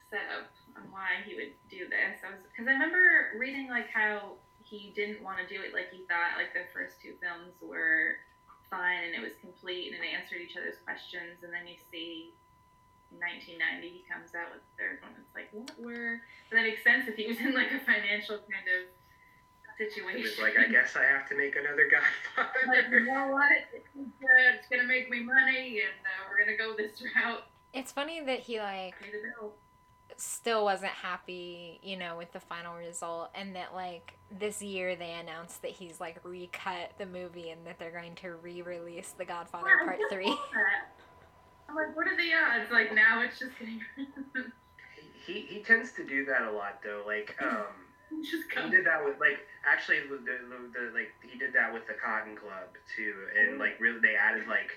[0.10, 0.48] setup
[0.78, 2.22] on why he would do this.
[2.24, 5.92] I was because I remember reading like how he didn't want to do it like
[5.92, 8.16] he thought like the first two films were
[8.70, 12.32] fine and it was complete and it answered each other's questions and then you see
[13.20, 15.12] 1990 he comes out with the third one.
[15.20, 18.40] It's like what were but that makes sense if he was in like a financial
[18.48, 18.88] kind of
[19.78, 20.20] situation.
[20.20, 22.68] It was like, I guess I have to make another Godfather.
[22.68, 23.52] like you know what?
[23.74, 27.44] It's, uh, it's gonna make me money and uh, we're gonna go this route.
[27.74, 29.54] It's funny that he like pay the bill.
[30.18, 35.12] still wasn't happy, you know, with the final result, and that like this year they
[35.14, 39.68] announced that he's like recut the movie and that they're going to re-release The Godfather
[39.80, 40.36] Yeah, Part Three.
[41.72, 42.70] I'm like, what are the odds?
[42.72, 43.80] Like now it's just getting
[45.26, 47.04] he he tends to do that a lot though.
[47.08, 47.72] Like um,
[48.20, 50.36] just he did that with like actually with the,
[50.76, 54.48] the, like he did that with the Cotton Club too, and like really they added
[54.48, 54.72] like.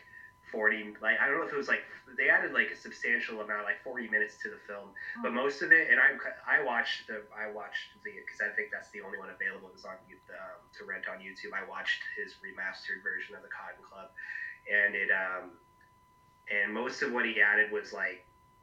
[0.52, 1.82] 40 like i don't know if it was like
[2.14, 5.72] they added like a substantial amount like 40 minutes to the film but most of
[5.72, 6.14] it and i
[6.46, 9.82] i watched the i watched the because i think that's the only one available that's
[9.82, 13.82] on you um, to rent on youtube i watched his remastered version of the cotton
[13.82, 14.14] club
[14.70, 15.58] and it um
[16.50, 18.20] and most of what he added was like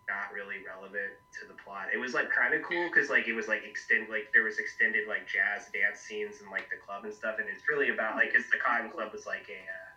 [0.08, 3.34] not really relevant to the plot it was like kind of cool because like it
[3.34, 7.06] was like extend like there was extended like jazz dance scenes and like the club
[7.06, 9.92] and stuff and it's really about like because the cotton club was like a uh,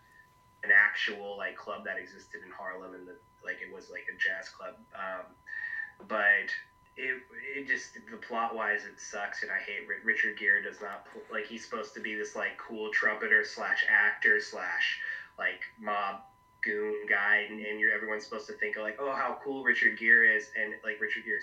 [0.65, 4.17] an actual like club that existed in Harlem and the like it was like a
[4.17, 4.75] jazz club.
[4.95, 5.35] Um,
[6.09, 6.51] but
[6.97, 7.19] it
[7.57, 11.07] it just the plot wise it sucks and I hate Ri- Richard Gere does not
[11.31, 14.99] like he's supposed to be this like cool trumpeter slash actor slash
[15.39, 16.17] like mob
[16.65, 19.99] goon guy and, and you're everyone's supposed to think of like oh how cool Richard
[19.99, 21.41] Gere is and like Richard Gere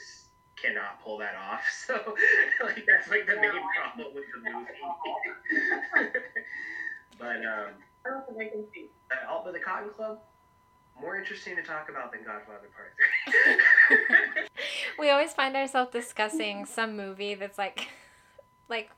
[0.56, 2.16] cannot pull that off so
[2.64, 6.10] like that's like the main problem with the movie
[7.20, 7.74] but um
[8.06, 8.90] I don't think I can see.
[9.12, 10.20] uh, all but the Cotton Club,
[11.00, 14.44] more interesting to talk about than Godfather Part Three.
[15.00, 17.88] We always find ourselves discussing some movie that's like
[18.70, 18.90] like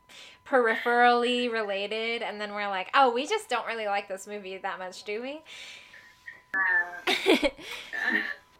[0.46, 4.80] peripherally related and then we're like, "Oh, we just don't really like this movie that
[4.80, 5.42] much, do we?"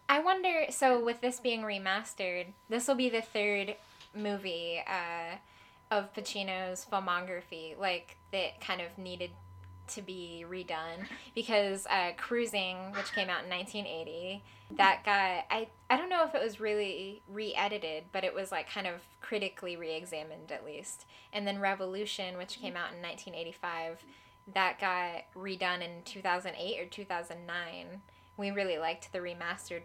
[0.10, 0.66] I wonder.
[0.70, 3.76] So, with this being remastered, this will be the third
[4.16, 5.38] movie uh,
[5.92, 9.32] of Pacino's filmography, like that kind of needed
[9.86, 14.42] to be redone because uh, Cruising, which came out in 1980,
[14.78, 18.70] that got I I don't know if it was really re-edited, but it was like
[18.70, 21.06] kind of critically re-examined at least.
[21.32, 24.04] And then Revolution, which came out in 1985,
[24.52, 28.02] that got redone in 2008 or 2009
[28.38, 29.84] we really liked the remastered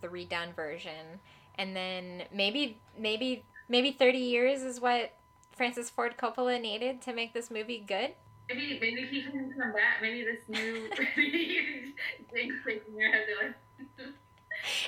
[0.00, 1.20] the redone version
[1.56, 5.12] and then maybe maybe maybe 30 years is what
[5.56, 8.10] francis ford coppola needed to make this movie good
[8.48, 10.00] maybe maybe he can come back.
[10.00, 13.26] Maybe this new thing taking your head.
[13.42, 13.54] Like,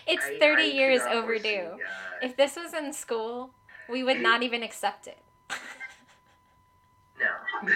[0.07, 3.51] it's I- 30 I years overdue foresee, uh, if this was in school
[3.89, 5.19] we would not even accept it
[7.19, 7.27] no.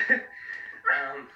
[0.93, 1.27] um,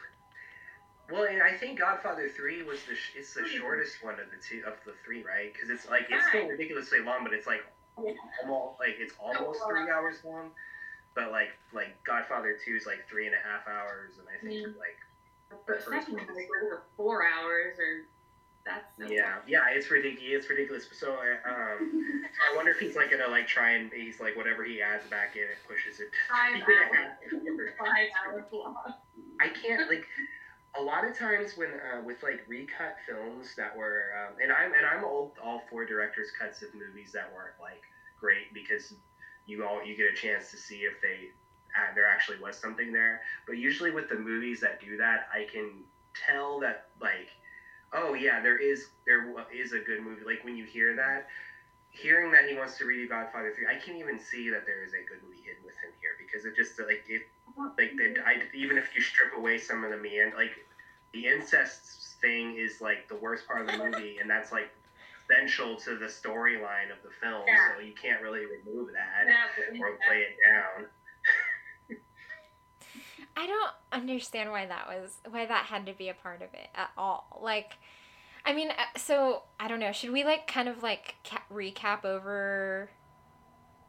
[1.10, 4.36] well, and I think Godfather Three was the sh- it's the shortest one of the
[4.36, 5.52] two of the three, right?
[5.52, 7.62] Because it's like it's still ridiculously long, but it's like
[8.42, 10.50] almost like it's almost three hours long.
[11.14, 14.66] But like like Godfather Two is like three and a half hours, and I think
[14.66, 14.72] Yeah.
[14.78, 14.98] like
[15.66, 16.26] the second one
[16.62, 18.02] over four hours or
[18.66, 20.42] that's so Yeah, yeah, it's ridiculous.
[20.42, 20.86] It's ridiculous.
[20.92, 24.82] So, um, I wonder if he's like gonna like try and he's like whatever he
[24.82, 26.10] adds back in, it pushes it.
[26.10, 27.16] to Five hours.
[27.32, 28.98] and five hour block.
[29.40, 30.04] I can't like
[30.78, 34.72] a lot of times when uh, with like recut films that were um, and I'm
[34.74, 37.82] and I'm all all for directors cuts of movies that weren't like
[38.18, 38.94] great because
[39.46, 41.30] you all you get a chance to see if they
[41.76, 43.20] uh, there actually was something there.
[43.46, 47.28] But usually with the movies that do that, I can tell that like
[47.92, 51.26] oh yeah there is there is a good movie like when you hear that
[51.90, 54.92] hearing that he wants to redo godfather 3 i can't even see that there is
[54.92, 57.22] a good movie hidden within here because it just like it
[57.78, 60.52] like the, I, even if you strip away some of the meand like
[61.12, 64.70] the incest thing is like the worst part of the movie and that's like
[65.24, 67.74] essential to the storyline of the film Yeah.
[67.74, 69.26] so you can't really remove that
[69.80, 70.86] or play it down
[73.36, 76.68] I don't understand why that was why that had to be a part of it
[76.74, 77.40] at all.
[77.42, 77.74] Like,
[78.44, 79.92] I mean, uh, so I don't know.
[79.92, 82.88] Should we like kind of like ca- recap over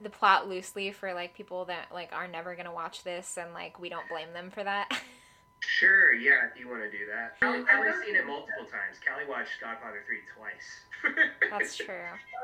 [0.02, 3.80] the plot loosely for like people that like are never gonna watch this and like
[3.80, 4.90] we don't blame them for that?
[5.60, 7.40] Sure, yeah, if you want to do that.
[7.40, 8.98] Callie, Callie's seen it multiple times.
[9.06, 11.28] Callie watched Godfather 3 twice.
[11.52, 11.96] That's true.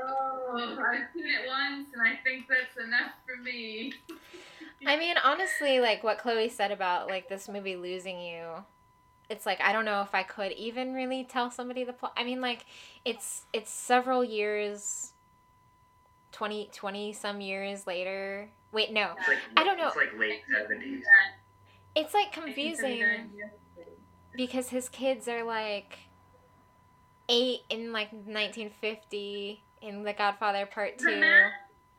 [0.03, 3.93] Oh, I've seen it once, and I think that's enough for me.
[4.87, 8.47] I mean, honestly, like what Chloe said about like this movie losing you,
[9.29, 12.13] it's like I don't know if I could even really tell somebody the plot.
[12.17, 12.65] I mean, like
[13.05, 15.13] it's it's several years
[16.33, 18.49] 20, 20 some years later.
[18.71, 19.11] Wait, no.
[19.27, 19.87] Like I don't know.
[19.87, 21.03] It's like late seventies.
[21.95, 23.29] It's like confusing
[24.35, 25.97] because his kids are like
[27.29, 31.05] eight in like 1950 in The Godfather Part 2.
[31.19, 31.51] math,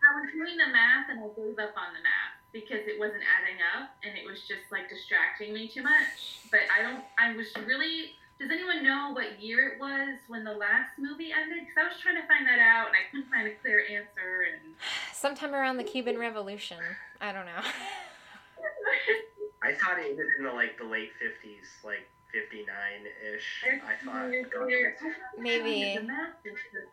[0.03, 3.23] I was doing the math and I gave up on the math because it wasn't
[3.23, 6.43] adding up and it was just like distracting me too much.
[6.51, 10.53] But I don't, I was really, does anyone know what year it was when the
[10.53, 11.67] last movie ended?
[11.67, 14.47] Because I was trying to find that out and I couldn't find a clear answer.
[14.51, 14.75] And
[15.13, 16.79] Sometime around the Cuban Revolution.
[17.21, 17.63] I don't know.
[19.65, 23.65] I thought it was in the like the late fifties, like fifty nine ish.
[23.65, 24.31] I thought.
[25.39, 25.97] Maybe.
[25.97, 26.89] The math is just,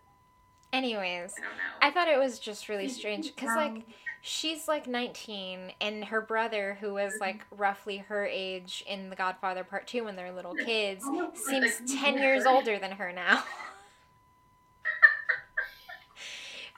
[0.74, 1.82] Anyways, I don't know.
[1.82, 3.86] I thought it was just really strange because like
[4.22, 9.64] she's like 19 and her brother who was like roughly her age in the godfather
[9.64, 11.04] part 2 when they're little kids
[11.34, 13.44] seems 10 years older than her now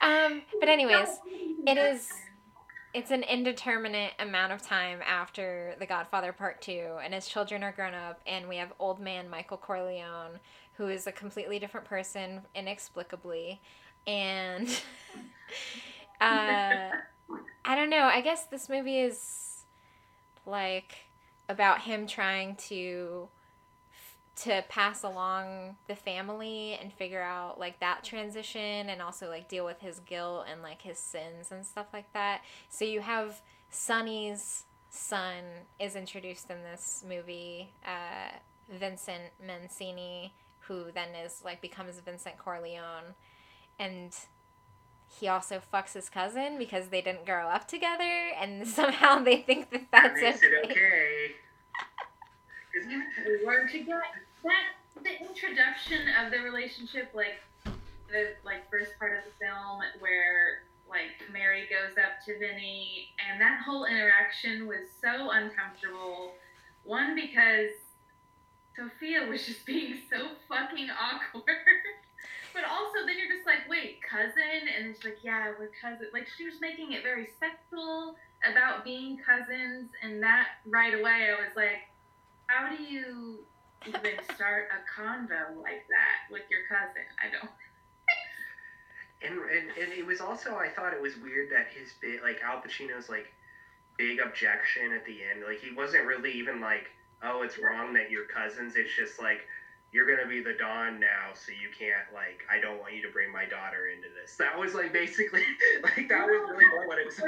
[0.00, 1.08] um but anyways
[1.66, 2.10] it is
[2.94, 7.72] it's an indeterminate amount of time after the godfather part 2 and his children are
[7.72, 10.38] grown up and we have old man michael corleone
[10.74, 13.60] who is a completely different person inexplicably
[14.06, 14.80] and
[16.20, 16.90] uh
[17.64, 18.02] I don't know.
[18.04, 19.64] I guess this movie is
[20.44, 21.06] like
[21.48, 23.28] about him trying to
[24.36, 29.64] to pass along the family and figure out like that transition and also like deal
[29.64, 32.42] with his guilt and like his sins and stuff like that.
[32.68, 35.42] So you have Sonny's son
[35.80, 38.36] is introduced in this movie, uh,
[38.68, 43.14] Vincent Mancini, who then is like becomes Vincent Corleone,
[43.78, 44.16] and
[45.20, 49.70] he also fucks his cousin because they didn't grow up together, and somehow they think
[49.70, 50.46] that that's makes okay.
[50.46, 51.34] it okay.
[52.74, 57.38] We were get That the introduction of the relationship, like
[58.08, 63.40] the like first part of the film, where like Mary goes up to Vinny, and
[63.40, 66.32] that whole interaction was so uncomfortable.
[66.84, 67.70] One because
[68.76, 71.44] Sofia was just being so fucking awkward.
[72.54, 74.70] But also, then you're just like, wait, cousin?
[74.78, 76.14] And it's like, yeah, we're cousins.
[76.14, 78.14] Like, she was making it very sexual
[78.46, 79.90] about being cousins.
[80.00, 81.90] And that right away, I was like,
[82.46, 83.38] how do you
[83.86, 87.06] even start a convo like that with your cousin?
[87.20, 87.50] I don't.
[89.22, 92.42] And, and and it was also I thought it was weird that his bit like
[92.44, 93.32] Al Pacino's like
[93.96, 96.90] big objection at the end like he wasn't really even like
[97.22, 99.40] oh it's wrong that you're cousins it's just like
[99.94, 103.12] you're gonna be the Don now so you can't like I don't want you to
[103.12, 105.44] bring my daughter into this that was like basically
[105.82, 107.20] like that was really more what it was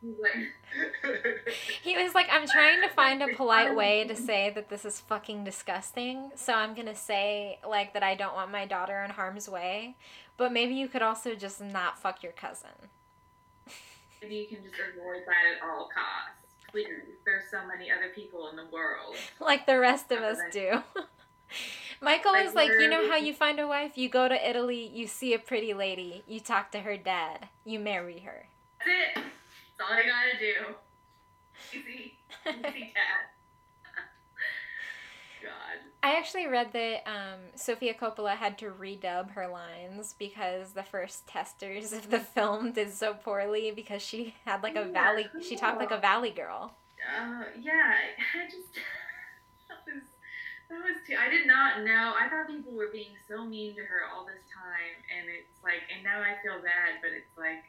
[0.00, 1.48] He's like,
[1.82, 5.00] He was like, I'm trying to find a polite way to say that this is
[5.00, 9.48] fucking disgusting, so I'm gonna say, like, that I don't want my daughter in harm's
[9.48, 9.96] way,
[10.36, 12.70] but maybe you could also just not fuck your cousin.
[14.22, 16.44] maybe you can just avoid that at all costs.
[16.70, 16.86] Please,
[17.24, 19.16] there's so many other people in the world.
[19.40, 20.80] like the rest of us do.
[22.00, 23.96] Michael was like, you know how you find a wife?
[23.96, 27.78] You go to Italy, you see a pretty lady, you talk to her dad, you
[27.78, 28.46] marry her.
[28.78, 29.22] That's it.
[29.78, 30.74] That's all I gotta do.
[31.72, 32.14] Easy,
[32.46, 33.28] easy dad.
[35.42, 35.78] God.
[36.02, 41.26] I actually read that um, Sofia Coppola had to redub her lines because the first
[41.26, 45.56] testers of the film did so poorly because she had like a Yeah, valley, she
[45.56, 46.74] talked like a valley girl.
[46.98, 47.94] Uh, yeah,
[48.34, 48.74] I just
[50.68, 51.16] that was too.
[51.16, 52.12] I did not know.
[52.18, 55.80] I thought people were being so mean to her all this time, and it's like,
[55.94, 57.64] and now I feel bad, but it's like,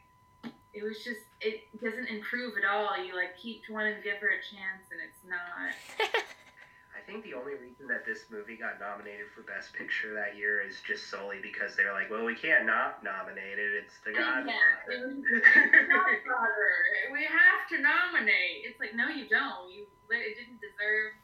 [0.72, 2.94] it was just, it doesn't improve at all.
[3.00, 5.72] You like keep wanting to give her a chance, and it's not.
[6.94, 10.60] I think the only reason that this movie got nominated for Best Picture that year
[10.60, 13.72] is just solely because they're like, well, we can't not nominate it.
[13.82, 14.92] It's the Yeah, Godfather.
[14.92, 16.70] it was Godfather.
[17.10, 18.68] We have to nominate.
[18.68, 19.72] It's like, no, you don't.
[19.72, 21.16] You it didn't deserve.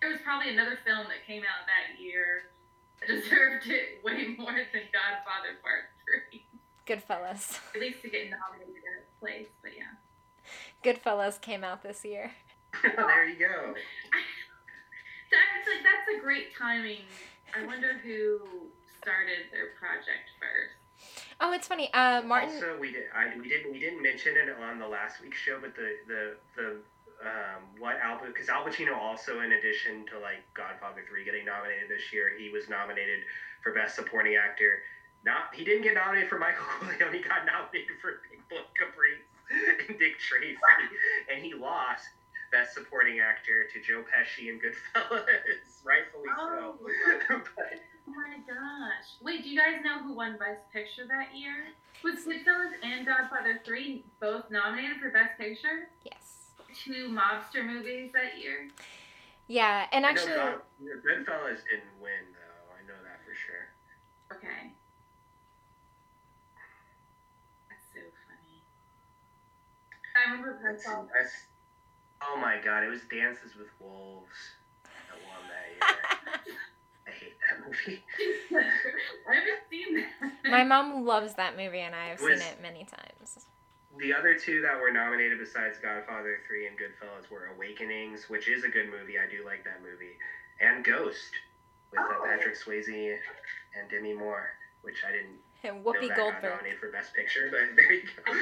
[0.00, 2.54] There was probably another film that came out that year
[3.00, 6.46] that deserved it way more than Godfather Part Three.
[6.86, 7.58] Goodfellas.
[7.74, 9.48] At least to get nominated in its place.
[9.62, 9.98] But yeah,
[10.84, 12.32] Goodfellas came out this year.
[12.82, 13.74] there you go.
[15.30, 17.02] that's like that's a great timing.
[17.56, 18.40] I wonder who
[19.00, 20.78] started their project first.
[21.40, 21.92] Oh, it's funny.
[21.94, 22.54] Uh, Martin.
[22.54, 23.04] Also, we did.
[23.14, 23.72] I, we didn't.
[23.72, 26.76] We didn't mention it on the last week's show, but the the the
[27.22, 31.90] um, what Al because Al Pacino also, in addition to like Godfather three getting nominated
[31.90, 33.26] this year, he was nominated
[33.62, 34.82] for Best Supporting Actor.
[35.24, 37.14] Not he didn't get nominated for Michael Corleone.
[37.14, 39.22] He got nominated for Big Boy Caprice
[39.88, 40.58] and Dick Tracy,
[41.32, 42.06] and he lost
[42.52, 45.26] Best Supporting Actor to Joe Pesci in Goodfellas,
[45.84, 46.78] rightfully so.
[46.78, 46.78] Oh.
[47.56, 49.04] but Oh my my gosh.
[49.22, 51.68] Wait, do you guys know who won Best Picture that year?
[52.04, 55.88] Was Goodfellas and Godfather 3 both nominated for Best Picture?
[56.04, 56.37] Yes.
[56.84, 58.68] Two mobster movies that year?
[59.48, 62.72] Yeah, and I know actually, God, Goodfellas didn't win though.
[62.74, 63.66] I know that for sure.
[64.36, 64.72] Okay.
[67.70, 68.62] That's so funny.
[70.16, 71.08] I remember Let's Goodfellas.
[71.08, 71.46] that's-
[72.22, 74.36] oh my god, it was Dances with Wolves
[74.84, 76.54] that won that year.
[77.06, 78.04] I hate that movie.
[79.30, 80.50] I haven't seen that.
[80.50, 83.46] my mom loves that movie, and I have seen it many times.
[83.98, 88.64] The other two that were nominated besides Godfather 3 and Goodfellas were Awakenings, which is
[88.64, 89.18] a good movie.
[89.18, 90.14] I do like that movie.
[90.60, 91.30] And Ghost
[91.90, 92.24] with uh, Oh.
[92.24, 93.16] Patrick Swayze
[93.78, 94.50] and Demi Moore,
[94.82, 96.50] which I didn't And know Whoopi that got Goldberg.
[96.50, 98.32] nominated for Best Picture, but there you go.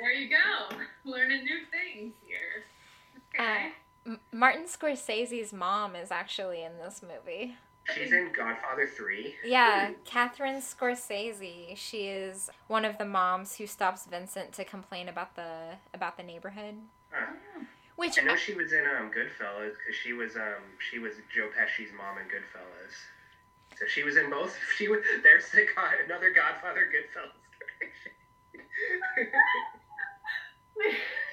[0.00, 0.76] there you go.
[1.04, 2.64] Learning new things here.
[3.34, 3.72] Okay.
[4.06, 7.56] M- Martin Scorsese's mom is actually in this movie.
[7.84, 9.34] She's in Godfather 3.
[9.44, 11.76] Yeah, Catherine Scorsese.
[11.76, 16.22] She is one of the moms who stops Vincent to complain about the about the
[16.22, 16.76] neighborhood.
[17.10, 17.32] Huh.
[17.96, 21.48] Which I know she was in um, Goodfellas because she was um she was Joe
[21.56, 22.94] Pesci's mom in Goodfellas.
[23.78, 24.56] So she was in both.
[24.76, 27.32] She was there's the God, another Godfather Goodfellas.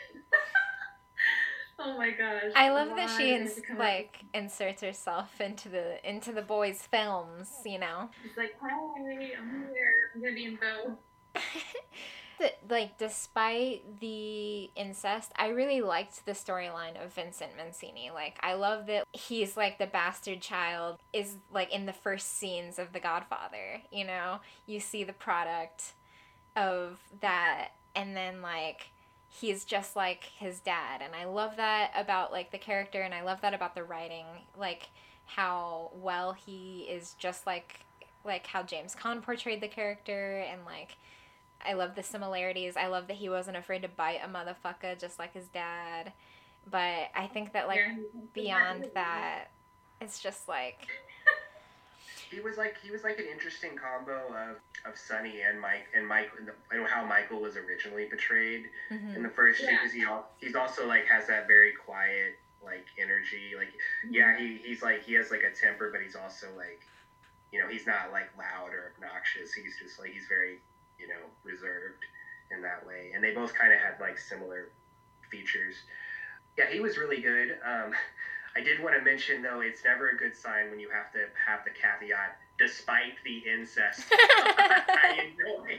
[1.80, 2.51] oh my gosh.
[2.55, 7.49] I love that she ins- like inserts herself into the into the boys' films.
[7.65, 8.09] You know.
[8.21, 10.11] She's like, hey, I'm here.
[10.13, 11.43] I'm gonna be in both.
[12.39, 18.53] Th- like despite the incest i really liked the storyline of vincent mancini like i
[18.53, 22.99] love that he's like the bastard child is like in the first scenes of the
[23.01, 25.91] godfather you know you see the product
[26.55, 28.91] of that and then like
[29.30, 33.21] he's just like his dad and i love that about like the character and i
[33.21, 34.25] love that about the writing
[34.57, 34.89] like
[35.25, 37.82] how well he is just like
[38.25, 40.97] like how james Caan portrayed the character and like
[41.65, 42.77] I love the similarities.
[42.77, 46.13] I love that he wasn't afraid to bite a motherfucker just like his dad.
[46.69, 47.82] But I think that like
[48.34, 49.45] beyond that,
[50.01, 50.88] it's just like
[52.30, 54.57] he was like he was like an interesting combo of,
[54.89, 59.15] of Sonny and Mike and Mike and, the, and how Michael was originally portrayed mhm.
[59.15, 59.77] in the first two Yeah.
[59.80, 63.71] because he al- he's also like has that very quiet like energy like
[64.09, 66.82] yeah he, he's like he has like a temper but he's also like
[67.51, 70.59] you know he's not like loud or obnoxious he's just like he's very
[70.99, 72.03] you know reserved
[72.51, 74.69] in that way and they both kind of had like similar
[75.32, 75.75] features
[76.57, 77.91] yeah he was really good um
[78.56, 81.20] i did want to mention though it's never a good sign when you have to
[81.45, 85.78] have the caveat despite the incest i enjoy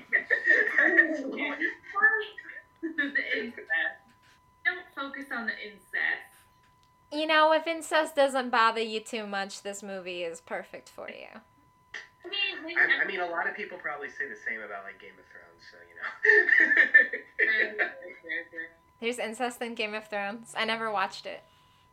[2.82, 3.66] the incest.
[4.64, 6.46] Don't focus on the incest.
[7.12, 11.40] you know, if incest doesn't bother you too much, this movie is perfect for you.
[12.24, 12.28] I
[12.66, 15.12] mean, I, I mean, a lot of people probably say the same about like Game
[15.18, 17.88] of Thrones, so you know.
[19.00, 20.54] There's incest in Game of Thrones.
[20.56, 21.42] I never watched it.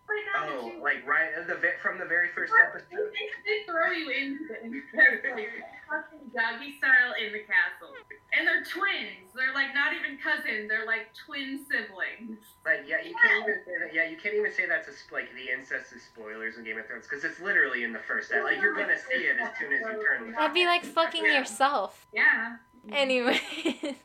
[0.10, 2.88] Oh oh, you- like right the from the very first episode.
[3.12, 5.50] They, they throw you into the incest, like,
[5.90, 7.92] fucking doggy style in the castle.
[8.32, 9.34] And they're twins.
[9.36, 10.70] They're like not even cousins.
[10.70, 12.40] They're like twin siblings.
[12.66, 13.94] Like, yeah, you can't even say that.
[13.94, 16.88] Yeah, you can't even say that's a, like the incest is spoilers in Game of
[16.88, 18.32] Thrones because it's literally in the first.
[18.32, 18.46] episode.
[18.48, 20.28] Like, you're gonna see it as soon as you turn.
[20.32, 21.40] the- That'd be like fucking Yeah.
[21.40, 22.08] yourself.
[22.14, 22.58] Yeah.
[22.92, 23.42] Anyways,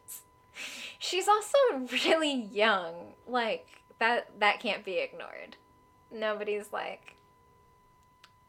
[0.99, 1.59] she's also
[2.05, 3.15] really young.
[3.27, 3.67] Like
[3.99, 5.57] that that can't be ignored.
[6.13, 7.17] Nobody's like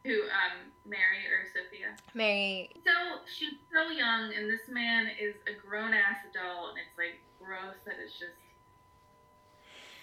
[0.05, 1.95] Who, um, Mary or Sofia?
[2.13, 2.69] Mary.
[2.83, 2.91] So
[3.25, 7.75] she's so young, and this man is a grown ass adult, and it's like gross
[7.85, 8.35] that it's just.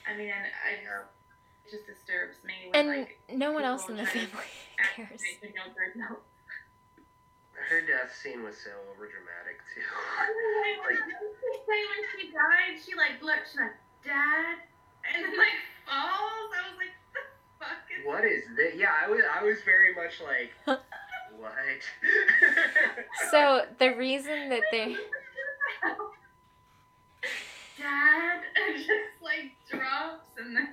[0.09, 1.05] I mean, I Yeah.
[1.65, 4.49] it just disturbs me when And like no one else in the family
[4.97, 5.21] cares.
[5.21, 6.25] act like younger adults.
[7.69, 9.85] Her death scene was so overdramatic too.
[10.81, 10.97] Like,
[11.69, 14.57] when she died, she like looked, she's like, Dad,
[15.07, 16.51] and then like falls.
[16.51, 17.00] I was like, the fuck is
[18.05, 18.75] What is this?
[18.77, 19.21] Yeah, I was.
[19.39, 20.53] I was very much like,
[21.39, 21.53] what?
[23.31, 24.97] So the reason that they
[27.79, 30.69] Dad, and just like drops and then.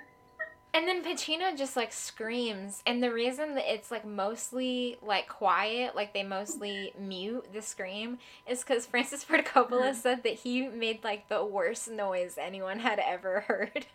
[0.74, 5.96] and then Pacino just like screams, and the reason that it's like mostly like quiet,
[5.96, 8.18] like they mostly mute the scream,
[8.48, 9.96] is because Francis Ford Coppola Mhm.
[9.96, 13.86] said that he made like the worst noise anyone had ever heard.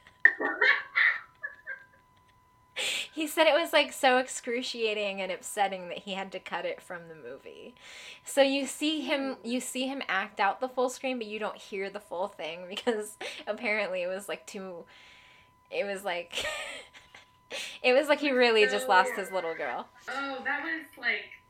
[3.15, 6.81] He said it was like so excruciating and upsetting that he had to cut it
[6.81, 7.75] from the movie.
[8.25, 9.49] So you see him hmm.
[9.49, 12.61] you see him act out the full screen but you don't hear the full thing
[12.69, 13.17] because
[13.47, 14.85] apparently it was like too
[15.71, 16.45] it was like
[17.83, 19.87] it was like he really just lost his little girl.
[20.09, 21.42] Oh, that was like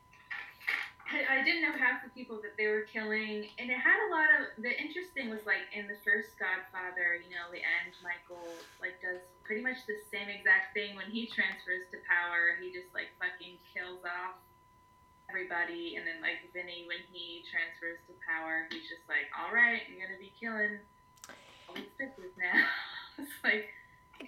[1.03, 4.09] I, I didn't know half the people that they were killing, and it had a
[4.09, 4.55] lot of.
[4.63, 8.47] The interesting was like in the first Godfather, you know, the end, Michael
[8.79, 12.55] like does pretty much the same exact thing when he transfers to power.
[12.57, 14.39] He just like fucking kills off
[15.27, 19.83] everybody, and then like Vinny when he transfers to power, he's just like, all right,
[19.85, 20.79] I'm gonna be killing
[21.67, 22.63] all these bitches now.
[23.19, 23.67] it's like.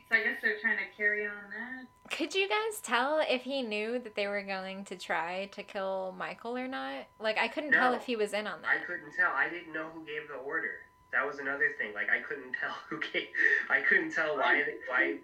[0.10, 2.12] So I guess they're trying to carry on that.
[2.12, 6.14] Could you guys tell if he knew that they were going to try to kill
[6.18, 7.06] Michael or not?
[7.20, 8.70] Like, I couldn't tell if he was in on that.
[8.70, 9.32] I couldn't tell.
[9.36, 10.72] I didn't know who gave the order.
[11.16, 11.94] That was another thing.
[11.94, 13.28] Like I couldn't tell who gave.
[13.70, 15.16] I couldn't tell why why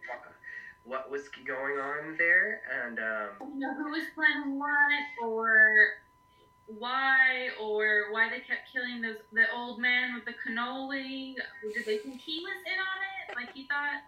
[0.85, 5.89] what was going on there, and um, you know who was planning what or
[6.67, 11.35] why or why they kept killing those the old man with the cannoli.
[11.73, 12.99] Did they think he was in on
[13.29, 13.35] it?
[13.35, 14.01] Like he thought.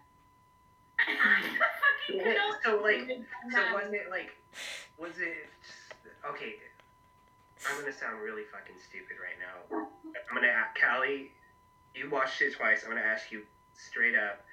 [2.64, 3.08] So, like,
[3.52, 4.32] so wasn't it like
[4.98, 5.50] was it
[6.30, 6.56] okay?
[7.70, 9.88] I'm gonna sound really fucking stupid right now.
[10.30, 11.32] I'm gonna ask Callie.
[11.96, 12.84] You watched it twice.
[12.84, 13.44] I'm gonna ask you
[13.74, 14.46] straight up.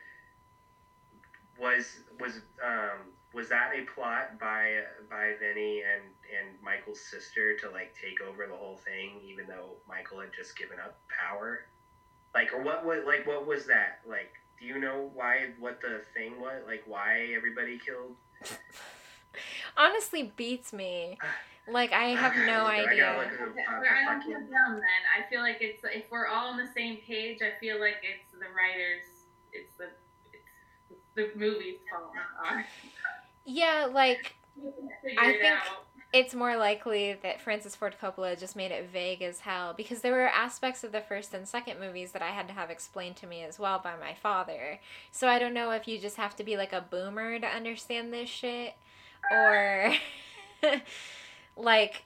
[1.58, 7.70] Was was um was that a plot by by Vinny and and Michael's sister to
[7.70, 11.66] like take over the whole thing, even though Michael had just given up power?
[12.34, 14.32] Like, or what was like what was that like?
[14.60, 16.62] Do you know why what the thing was?
[16.66, 18.14] Like, why everybody killed?
[19.76, 21.18] Honestly, beats me.
[21.68, 23.14] Like, I have gotta no look- I idea.
[23.16, 25.02] look at the- Okay, I don't fucking- feel then.
[25.16, 27.42] I feel like it's if we're all on the same page.
[27.42, 29.04] I feel like it's the writers.
[29.52, 29.90] It's the
[30.90, 32.12] it's the movie's fault.
[33.44, 35.84] Yeah, like, We can figure I think- out.
[36.12, 40.12] It's more likely that Francis Ford Coppola just made it vague as hell because there
[40.12, 43.26] were aspects of the first and second movies that I had to have explained to
[43.26, 44.80] me as well by my father.
[45.12, 48.12] So I don't know if you just have to be like a boomer to understand
[48.12, 48.74] this shit
[49.30, 49.94] or
[51.56, 52.02] like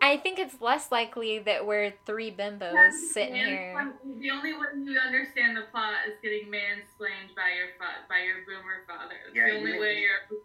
[0.00, 3.92] I think it's less likely that we're three bimbos sitting here.
[4.20, 8.46] The only way you understand the plot is getting mansplained by your fa- by your
[8.46, 9.14] boomer father.
[9.26, 10.38] It's Yeah, the only way you're.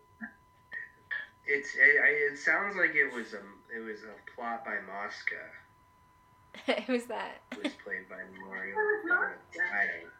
[1.52, 3.42] It's it, it sounds like it was a
[3.76, 5.42] it was a plot by Mosca.
[6.88, 7.42] Who's that?
[7.54, 8.76] It was played by Mario.
[8.76, 9.64] Who was Mosca?
[9.74, 10.12] I don't.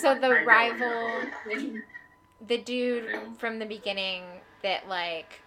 [0.00, 1.22] So the I rival
[2.46, 4.24] the dude from the beginning
[4.62, 5.40] that like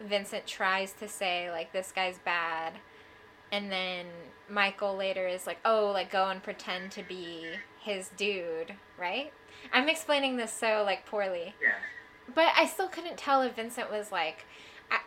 [0.00, 2.74] Vincent tries to say like this guy's bad
[3.50, 4.06] and then
[4.48, 7.46] Michael later is like oh like go and pretend to be
[7.80, 9.32] his dude right
[9.72, 11.54] I'm explaining this so like poorly.
[11.62, 11.74] Yeah.
[12.34, 14.44] but I still couldn't tell if Vincent was like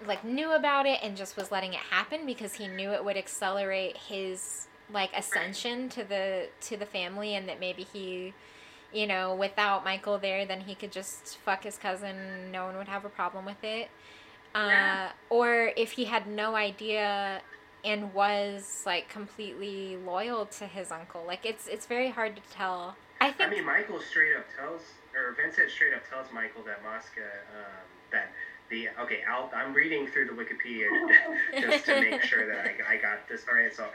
[0.06, 3.16] like knew about it and just was letting it happen because he knew it would
[3.18, 8.34] accelerate his like ascension to the to the family and that maybe he
[8.92, 12.88] you know without Michael there then he could just fuck his cousin no one would
[12.88, 13.90] have a problem with it.
[14.56, 15.10] Uh, Yeah.
[15.30, 17.42] or if he had no idea
[17.86, 21.24] and was like completely loyal to his uncle.
[21.26, 24.82] Like it's it's very hard to tell I I mean, Michael straight up tells,
[25.16, 27.22] or Vincent straight up tells Michael that Mosca,
[27.56, 28.30] um, that
[28.70, 30.88] the okay, I'll, I'm reading through the Wikipedia
[31.60, 33.74] just to make sure that I, I got this right.
[33.76, 33.88] So,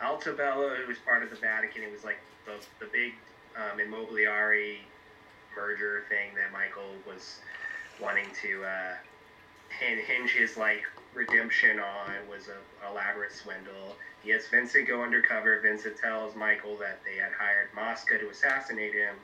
[0.00, 3.12] Altobello, who was part of the Vatican, it was like the the big
[3.56, 4.78] um, Immobiliare
[5.54, 7.40] merger thing that Michael was
[8.00, 8.94] wanting to uh,
[9.78, 10.82] hinge his like
[11.14, 13.96] redemption on was a elaborate swindle.
[14.22, 15.60] He has Vincent go undercover.
[15.60, 19.16] Vincent tells Michael that they had hired Mosca to assassinate him,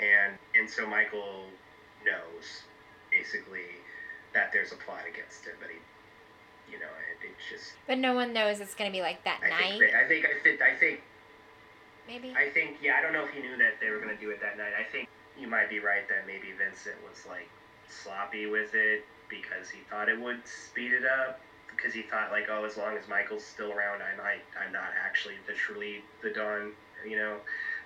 [0.00, 1.44] and and so Michael
[2.04, 2.62] knows
[3.10, 3.78] basically
[4.34, 5.78] that there's a plot against him, but he,
[6.72, 7.72] you know, it, it's just.
[7.86, 10.42] but no one knows it's gonna be like that I night think, I think I
[10.42, 11.00] think I think
[12.08, 12.96] maybe I think yeah.
[12.98, 14.72] I don't know if he knew that they were gonna do it that night.
[14.78, 15.08] I think
[15.38, 17.48] you might be right that maybe Vincent was like
[17.86, 21.40] sloppy with it because he thought it would speed it up.
[21.80, 24.90] Because he thought like, oh, as long as Michael's still around, I might, I'm not
[25.02, 26.72] actually the truly the Don,
[27.08, 27.36] you know.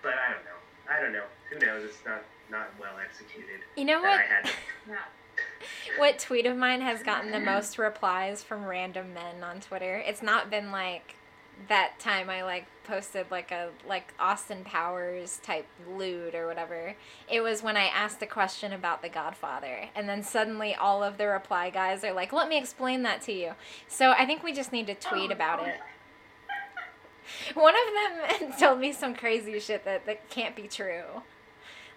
[0.02, 0.90] But I don't know.
[0.90, 1.24] I don't know.
[1.50, 1.84] Who knows?
[1.84, 3.60] It's not not well executed.
[3.76, 4.50] you know what I had.
[4.86, 4.96] No.
[5.98, 7.46] what tweet of mine has gotten the mm-hmm.
[7.46, 10.02] most replies from random men on Twitter?
[10.06, 11.16] It's not been like
[11.68, 16.94] that time I like posted like a like Austin Powers type lewd or whatever.
[17.30, 21.18] It was when I asked a question about The Godfather, and then suddenly all of
[21.18, 23.52] the reply guys are like, "Let me explain that to you."
[23.88, 25.76] So I think we just need to tweet oh, about it.
[27.54, 31.22] One of them told me some crazy shit that that can't be true.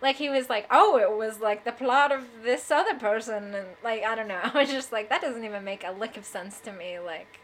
[0.02, 3.68] Like he was like, "Oh, it was like the plot of this other person," and
[3.84, 4.42] like I don't know.
[4.54, 7.00] I was just like, that doesn't even make a lick of sense to me.
[7.00, 7.40] Like,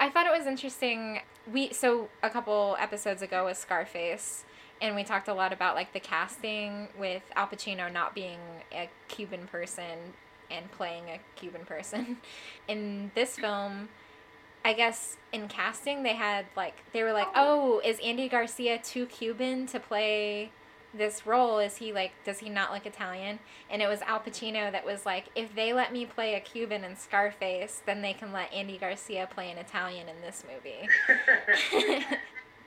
[0.00, 1.20] I thought it was interesting.
[1.50, 4.44] We so a couple episodes ago with Scarface,
[4.80, 8.38] and we talked a lot about like the casting with Al Pacino not being
[8.72, 10.14] a Cuban person,
[10.50, 12.18] and playing a Cuban person.
[12.68, 13.88] In this film,
[14.64, 18.78] I guess in casting they had like they were like, "Oh, oh is Andy Garcia
[18.78, 20.50] too Cuban to play
[20.94, 21.58] this role?
[21.58, 23.38] Is he like does he not like Italian?"
[23.70, 26.84] And it was Al Pacino that was like, "If they let me play a Cuban
[26.84, 30.88] in Scarface, then they can let Andy Garcia play an Italian in this movie."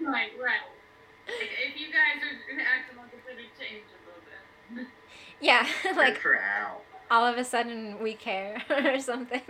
[0.01, 0.59] Right, right.
[1.27, 4.87] Like, if you guys are acting like it's gonna change a little bit.
[5.39, 6.81] yeah, like for Al.
[7.09, 9.41] all of a sudden we care or something.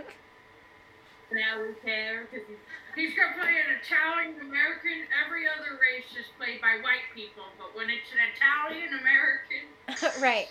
[1.32, 2.56] Now we care because he's,
[2.94, 5.06] he's gonna play an Italian American.
[5.26, 10.46] Every other race is played by white people, but when it's an Italian American, right.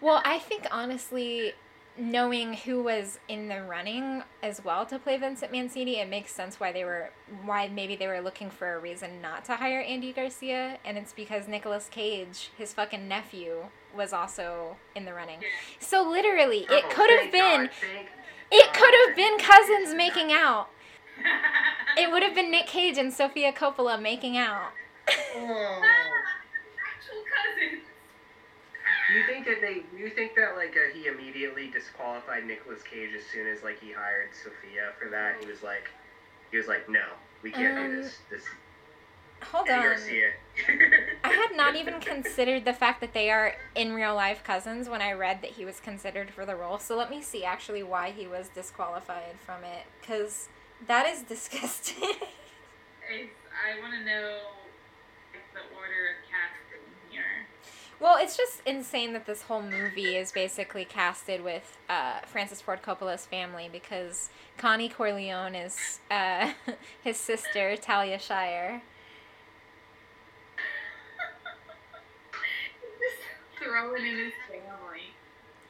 [0.00, 1.52] Well, I think honestly,
[1.96, 6.58] knowing who was in the running as well to play Vincent Mancini, it makes sense
[6.58, 7.10] why they were
[7.44, 11.12] why maybe they were looking for a reason not to hire Andy Garcia, and it's
[11.12, 13.66] because Nicolas Cage, his fucking nephew,
[13.96, 15.40] was also in the running.
[15.42, 15.48] Yeah.
[15.78, 18.08] So literally, it could have been God, thank
[18.50, 20.68] it could have been cousins making out.
[21.96, 24.70] It would have been Nick Cage and Sofia Coppola making out.
[25.08, 25.82] Oh.
[25.82, 27.84] actual cousins.
[29.08, 29.82] Do you think that they?
[29.90, 33.80] Do you think that like uh, he immediately disqualified Nicolas Cage as soon as like
[33.80, 35.36] he hired Sofia for that?
[35.40, 35.90] He was like,
[36.50, 37.04] he was like, no,
[37.42, 38.18] we can't Um, do this.
[38.30, 38.44] This
[39.52, 39.96] Hold on.
[41.24, 45.00] I had not even considered the fact that they are in real life cousins when
[45.00, 46.78] I read that he was considered for the role.
[46.78, 50.48] So let me see actually why he was disqualified from it cuz
[50.86, 52.02] that is disgusting.
[53.12, 54.38] It's, I want to know
[55.54, 57.46] the order of casting here.
[57.98, 62.82] well, it's just insane that this whole movie is basically casted with uh, Francis Ford
[62.82, 66.52] Coppola's family because Connie Corleone is uh,
[67.02, 68.82] his sister, Talia Shire.
[73.70, 75.14] Just throwing in his family.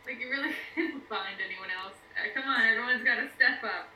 [0.06, 1.94] Like, you really couldn't find anyone else.
[2.16, 3.88] Uh, come on, everyone's got to step up.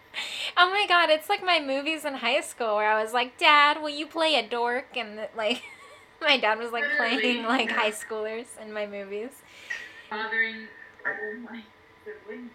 [0.56, 3.82] Oh my god, it's like my movies in high school where I was like, Dad,
[3.82, 4.96] will you play a dork?
[4.96, 5.62] And like,
[6.20, 7.20] my dad was like Literally.
[7.20, 9.30] playing like high schoolers in my movies.
[10.10, 10.68] Bothering,
[11.02, 11.62] bothering my
[12.04, 12.50] sibling.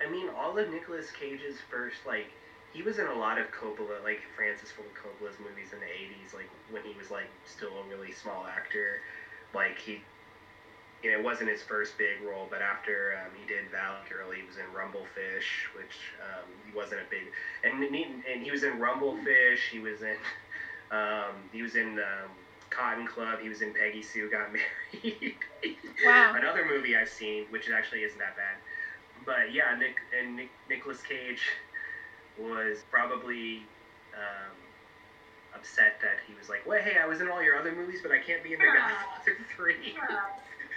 [0.00, 2.30] I mean, all of Nicolas Cage's first like.
[2.72, 6.32] He was in a lot of Coppola, like Francis Ford Coppola's movies in the '80s,
[6.32, 9.00] like when he was like still a really small actor.
[9.52, 10.00] Like he,
[11.02, 14.30] you know, it wasn't his first big role, but after um, he did Valley Girl,
[14.30, 17.26] he was in Rumblefish, which um, he wasn't a big,
[17.62, 19.68] and he- and he was in Rumblefish.
[19.70, 20.16] He was in,
[20.90, 22.30] um, he was in um,
[22.70, 23.38] Cotton Club.
[23.40, 25.32] He was in Peggy Sue Got Married.
[26.04, 26.32] Wow.
[26.34, 28.56] Another movie I've seen, which actually isn't that bad,
[29.24, 31.40] but yeah, Nick and Nick, Nicolas Cage
[32.36, 33.66] was probably
[34.14, 34.56] um,
[35.54, 38.10] upset that he was like, "Well, hey, I was in all your other movies, but
[38.12, 39.92] I can't be in The Godfather 3.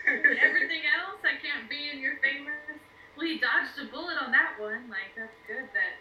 [0.07, 2.53] Everything else, I can't be in your famous.
[3.15, 4.89] Well, he dodged a bullet on that one.
[4.89, 5.99] Like, that's good that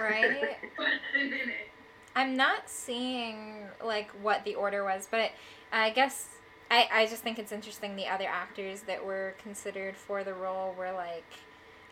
[0.00, 0.56] Right?
[0.76, 1.68] put him in it.
[2.16, 5.32] I'm not seeing like what the order was, but
[5.72, 6.28] I guess
[6.70, 10.74] I, I just think it's interesting the other actors that were considered for the role
[10.78, 11.24] were like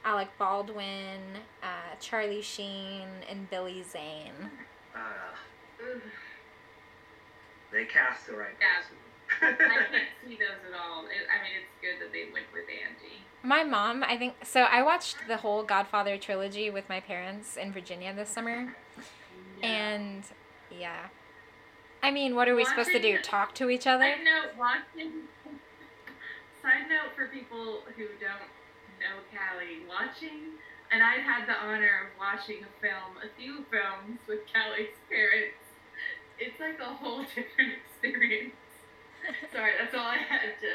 [0.04, 1.20] Alec Baldwin,
[1.62, 4.50] uh, Charlie Sheen, and Billy Zane.
[4.94, 5.88] Uh,
[7.72, 8.96] they cast the right Yeah.
[9.40, 9.66] Person.
[9.66, 11.04] I can't see those at all.
[11.04, 13.22] It, I mean, it's good that they went with Andy.
[13.42, 17.72] My mom, I think, so I watched the whole Godfather trilogy with my parents in
[17.72, 18.76] Virginia this summer.
[19.62, 20.22] And
[20.70, 21.08] yeah.
[22.02, 23.18] I mean, what are we supposed to do?
[23.18, 24.04] Talk to each other?
[24.04, 25.12] Side note, watching.
[26.60, 28.50] Side note for people who don't
[28.98, 30.58] know Callie, watching,
[30.90, 35.58] and I've had the honor of watching a film, a few films with Callie's parents.
[36.38, 38.54] It's like a whole different experience.
[39.52, 40.70] Sorry, that's all I had to.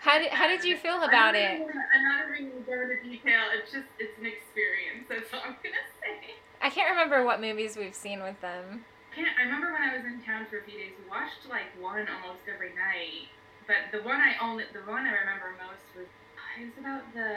[0.00, 1.58] How did, how did you feel about it?
[1.58, 3.48] gonna- I'm not even gonna go into detail.
[3.56, 5.08] It's just, it's an experience.
[5.08, 6.34] That's all I'm gonna say.
[6.60, 8.84] I can't remember what movies we've seen with them.
[9.14, 9.28] can't.
[9.38, 10.92] I remember when I was in town for a few days.
[11.02, 13.28] We watched like one almost every night,
[13.66, 17.04] but the one I only, the one I remember most was uh, it was about
[17.14, 17.36] the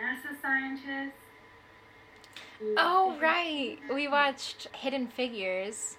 [0.00, 1.16] NASA scientist.
[2.76, 3.78] Oh, right.
[3.92, 5.96] We watched Hidden Figures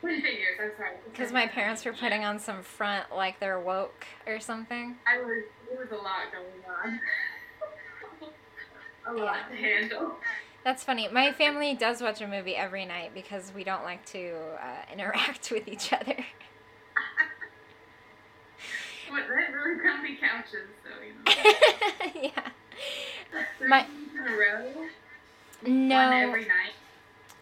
[0.00, 0.58] figures.
[0.62, 0.96] I'm sorry.
[1.12, 4.96] because my parents were putting on some front like they're woke or something.
[5.06, 5.44] I was.
[5.68, 6.90] There was a lot going
[9.06, 9.16] on.
[9.16, 10.12] a lot to handle.
[10.64, 11.08] That's funny.
[11.08, 14.32] My family does watch a movie every night because we don't like to
[14.62, 16.16] uh, interact with each other.
[19.08, 19.24] What?
[19.26, 21.14] They really comfy couches, so you
[22.14, 22.30] know.
[22.32, 22.50] yeah.
[23.58, 23.84] Three My-
[24.14, 24.72] in a row.
[25.62, 26.74] One No, every night.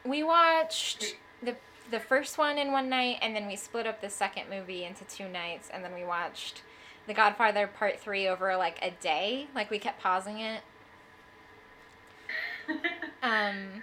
[0.04, 1.56] we watched the
[1.90, 5.04] the first one in one night, and then we split up the second movie into
[5.04, 6.62] two nights, and then we watched
[7.06, 9.46] The Godfather Part 3 over like a day.
[9.54, 10.62] Like we kept pausing it.
[13.20, 13.82] Um,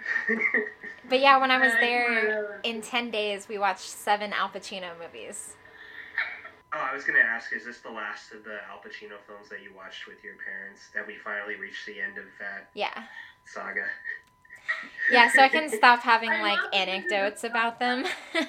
[1.10, 5.56] but yeah, when I was there in 10 days, we watched seven Al Pacino movies.
[6.72, 9.62] Oh, I was gonna ask, is this the last of the Al Pacino films that
[9.62, 10.88] you watched with your parents?
[10.94, 13.02] That we finally reached the end of that Yeah.
[13.44, 13.84] saga?
[15.10, 18.04] Yeah, so I can stop having like anecdotes about them.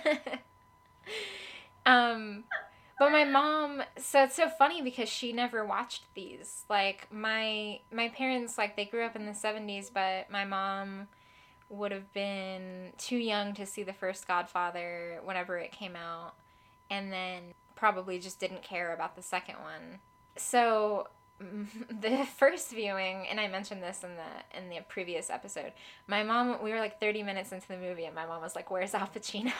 [1.85, 2.43] um
[2.99, 6.65] but my mom so it's so funny because she never watched these.
[6.69, 11.07] Like my my parents like they grew up in the 70s, but my mom
[11.69, 16.33] would have been too young to see the first Godfather whenever it came out
[16.89, 19.99] and then probably just didn't care about the second one.
[20.37, 21.07] So
[22.01, 25.71] the first viewing and I mentioned this in the in the previous episode
[26.07, 28.71] my mom, we were like 30 minutes into the movie, and my mom was like,
[28.71, 29.51] Where's Al Pacino?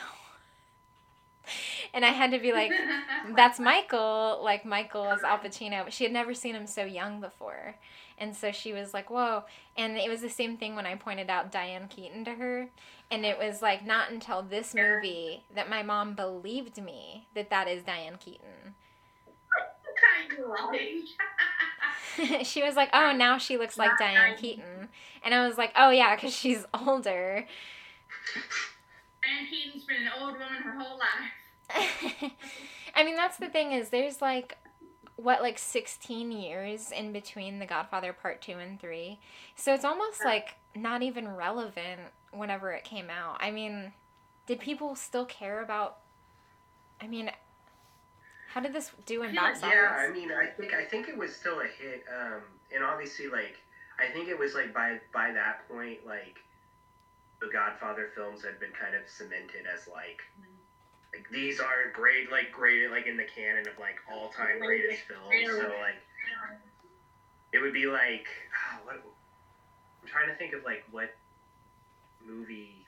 [1.94, 2.72] and I had to be like,
[3.36, 4.40] That's Michael.
[4.42, 5.84] Like, Michael is Al Pacino.
[5.84, 7.76] But she had never seen him so young before.
[8.16, 9.44] And so she was like, Whoa.
[9.76, 12.70] And it was the same thing when I pointed out Diane Keaton to her.
[13.10, 17.68] And it was like not until this movie that my mom believed me that that
[17.68, 18.74] is Diane Keaton.
[20.28, 20.60] Kind of.
[22.42, 24.36] she was like, "Oh, now she looks like Diane.
[24.36, 24.88] Keaton,"
[25.24, 27.46] and I was like, "Oh yeah, because she's older."
[29.22, 32.32] Diane Keaton's been an old woman her whole life.
[32.94, 34.56] I mean, that's the thing is there's like
[35.16, 39.18] what like 16 years in between The Godfather Part 2 and 3.
[39.56, 43.38] So it's almost like not even relevant whenever it came out.
[43.40, 43.92] I mean,
[44.46, 45.98] did people still care about
[47.00, 47.30] I mean,
[48.48, 49.74] how did this do in I feel like, box office?
[49.74, 52.42] Yeah, I mean, I think I think it was still a hit, um,
[52.74, 53.56] and obviously, like,
[54.00, 56.38] I think it was like by by that point, like,
[57.40, 60.22] the Godfather films had been kind of cemented as like,
[61.12, 65.02] like these are great, like great, like in the canon of like all time greatest
[65.06, 65.46] films.
[65.46, 66.00] So like,
[67.52, 68.26] it would be like,
[68.56, 68.96] ah, what?
[68.96, 71.14] I'm trying to think of like what
[72.26, 72.86] movie,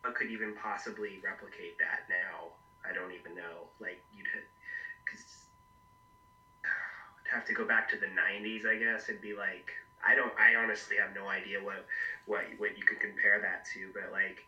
[0.00, 2.52] what could even possibly replicate that now.
[2.88, 3.68] I don't even know.
[3.80, 4.26] Like you'd,
[5.04, 5.24] because
[6.64, 8.66] I'd have to go back to the '90s.
[8.66, 9.70] I guess it'd be like
[10.06, 10.32] I don't.
[10.38, 11.84] I honestly have no idea what
[12.26, 13.90] what what you could compare that to.
[13.92, 14.44] But like,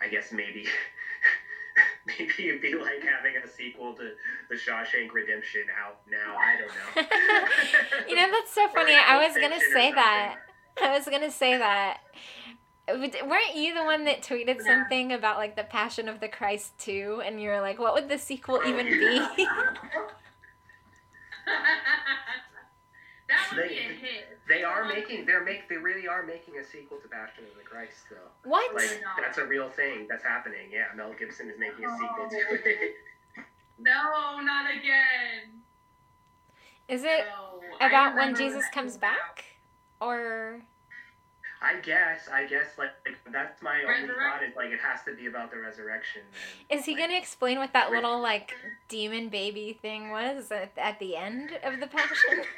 [0.00, 0.66] I guess maybe.
[2.06, 4.10] Maybe it'd be like having a sequel to
[4.48, 6.36] The Shawshank Redemption out now.
[6.36, 8.08] I don't know.
[8.08, 8.94] you know that's so funny.
[8.94, 10.36] I was going to say that.
[10.82, 11.98] I was gonna say that.
[12.86, 14.64] But Weren't you the one that tweeted Yeah.
[14.64, 17.22] something about like the Passion of the Christ too?
[17.24, 19.18] and you were like, what would the sequel even be?
[23.28, 24.38] that would be They- a hit.
[24.48, 25.26] They are making.
[25.26, 25.68] They're make.
[25.68, 28.16] They really are making a sequel to Passion of the Christ, though.
[28.50, 28.74] what?
[28.74, 30.70] Like that's a real thing that's happening.
[30.72, 32.94] Yeah, Mel Gibson is making a sequel to it.
[33.82, 35.62] No, not again.
[36.88, 37.24] Is it
[37.80, 37.86] No.
[37.86, 39.44] About when Jesus comes back?
[40.02, 40.60] Or
[41.62, 42.26] I guess.
[42.32, 42.66] I guess.
[42.78, 44.42] Like, like, that's my only thought.
[44.42, 46.22] Is like it has to be about the resurrection.
[46.70, 46.78] Then.
[46.78, 48.54] is he Like, gonna explain what that little like
[48.88, 52.44] demon baby thing was at, at the end of the Passion?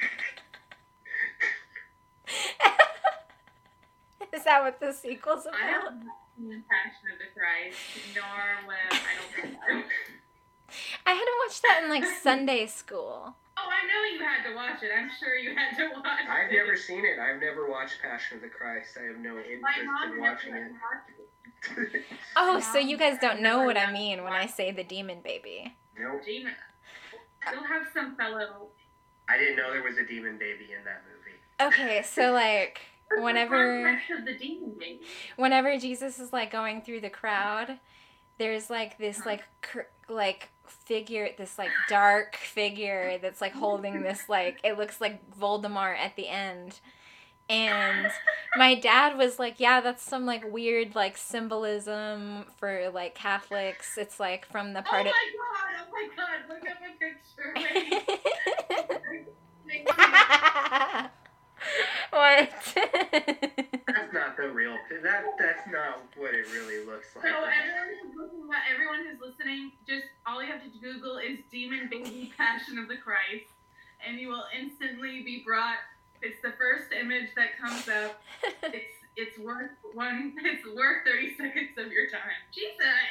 [4.32, 5.61] Is that what the sequel's about?
[5.61, 5.82] I about?
[5.84, 6.03] haven't
[6.38, 7.78] seen Passion of the Christ,
[8.14, 9.72] nor will I don't think so.
[11.07, 13.36] I had to watch that in like Sunday school.
[13.63, 14.91] Oh, I know you had to watch it.
[14.97, 16.29] I'm sure you had to watch it.
[16.29, 17.19] I've never seen it.
[17.19, 18.99] I've never watched Passion of the Christ.
[19.01, 20.73] I have no My interest mom in watching it.
[21.95, 22.03] it.
[22.37, 24.33] Oh, so you guys don't know what I mean when.
[24.33, 25.73] I say the demon baby.
[25.97, 26.23] nope.
[26.25, 26.53] Demon.
[27.53, 28.69] You'll have some fellow.
[29.29, 31.77] I didn't know there was a demon baby in that movie.
[31.77, 32.81] Okay, so like
[33.19, 35.01] whenever context of the demon baby?
[35.37, 37.79] whenever Jesus is like going through the crowd,
[38.39, 39.31] there's like this uh-huh.
[39.31, 39.81] like cr-
[40.13, 45.97] like figure, this like dark figure that's like holding this like it looks like Voldemort
[45.99, 46.81] at the end.
[47.49, 48.11] And
[48.57, 53.99] my dad was like, "Yeah, that's some like weird like symbolism for like Catholics.
[53.99, 55.87] It's like from the part Oh part my of god!
[55.87, 56.39] Oh my god!
[56.49, 57.53] Look at a picture.
[59.69, 61.09] Wait.
[62.13, 62.51] what?
[63.89, 64.77] That's not the real.
[65.03, 67.25] That that's not what it really looks like.
[67.25, 71.89] So everyone who's listening, everyone who's listening, just all you have to Google is "Demon
[71.91, 73.49] Baby Passion of the Christ,"
[74.07, 75.81] and you will instantly be brought.
[76.21, 78.21] It's the first image that comes up.
[78.73, 80.35] It's it's worth one.
[80.45, 82.41] It's worth thirty seconds of your time.
[82.53, 83.09] Jesus,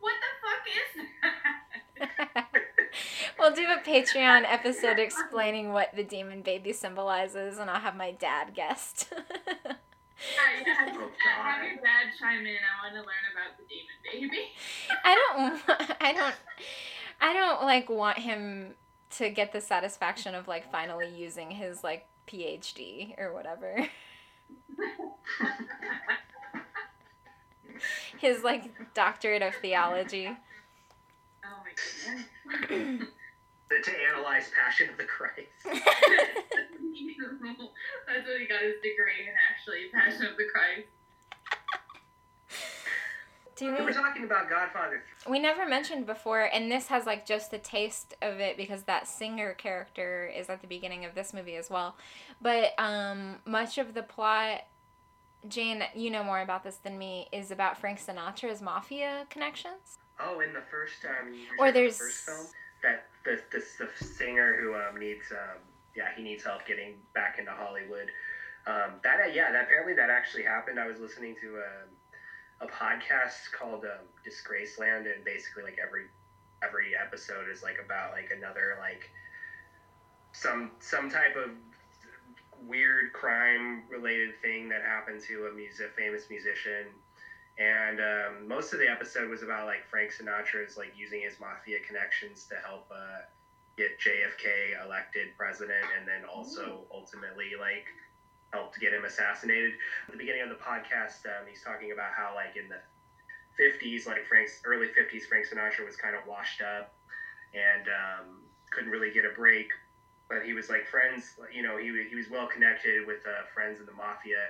[0.00, 0.90] what the fuck is
[1.22, 2.62] that?
[3.38, 8.12] we'll do a Patreon episode explaining what the demon baby symbolizes, and I'll have my
[8.12, 9.12] dad guest.
[10.64, 12.54] Yeah, Oh, have your dad chime in.
[12.56, 14.52] I want to learn about the demon baby.
[15.04, 15.62] I don't.
[16.00, 16.34] I don't.
[17.20, 18.74] I don't like want him
[19.16, 23.88] to get the satisfaction of like finally using his like PhD or whatever.
[28.18, 30.36] his like doctorate of theology.
[31.44, 31.62] Oh
[32.46, 33.08] my goodness.
[33.84, 35.48] to analyze Passion of the Christ.
[35.64, 35.80] That's
[38.26, 40.88] what he got his degree in, actually, Passion of the Christ.
[43.56, 45.02] Do We were we, talking about Godfather.
[45.28, 49.06] we never mentioned before, and this has like just a taste of it because that
[49.06, 51.96] singer character is at the beginning of this movie as well.
[52.40, 54.62] But um, much of the plot,
[55.48, 59.98] Jane, you know more about this than me, is about Frank Sinatra's mafia connections.
[60.20, 62.46] Oh, in the first um, Or said the there's- first film
[62.82, 65.58] that the the, the singer who um needs um
[65.94, 68.10] yeah he needs help getting back into Hollywood.
[68.66, 70.78] Um, that uh, yeah that apparently that actually happened.
[70.78, 71.88] I was listening to um,
[72.60, 76.06] a podcast called um, Disgraceland, and basically like every
[76.62, 79.10] every episode is like about like another like
[80.32, 81.50] some some type of
[82.66, 86.86] weird crime related thing that happened to a music famous musician
[87.58, 91.78] and um, most of the episode was about like Frank Sinatra's like using his mafia
[91.86, 93.20] connections to help uh,
[93.76, 97.84] get JFK elected president, and then also ultimately like
[98.52, 99.72] helped get him assassinated.
[100.06, 102.80] At the beginning of the podcast, um, he's talking about how like in the
[103.60, 106.94] 50s, like Frank's early 50s, Frank Sinatra was kind of washed up
[107.52, 108.40] and um,
[108.70, 109.68] couldn't really get a break.
[110.28, 113.80] But he was like friends, you know, he, he was well connected with uh, friends
[113.80, 114.48] in the mafia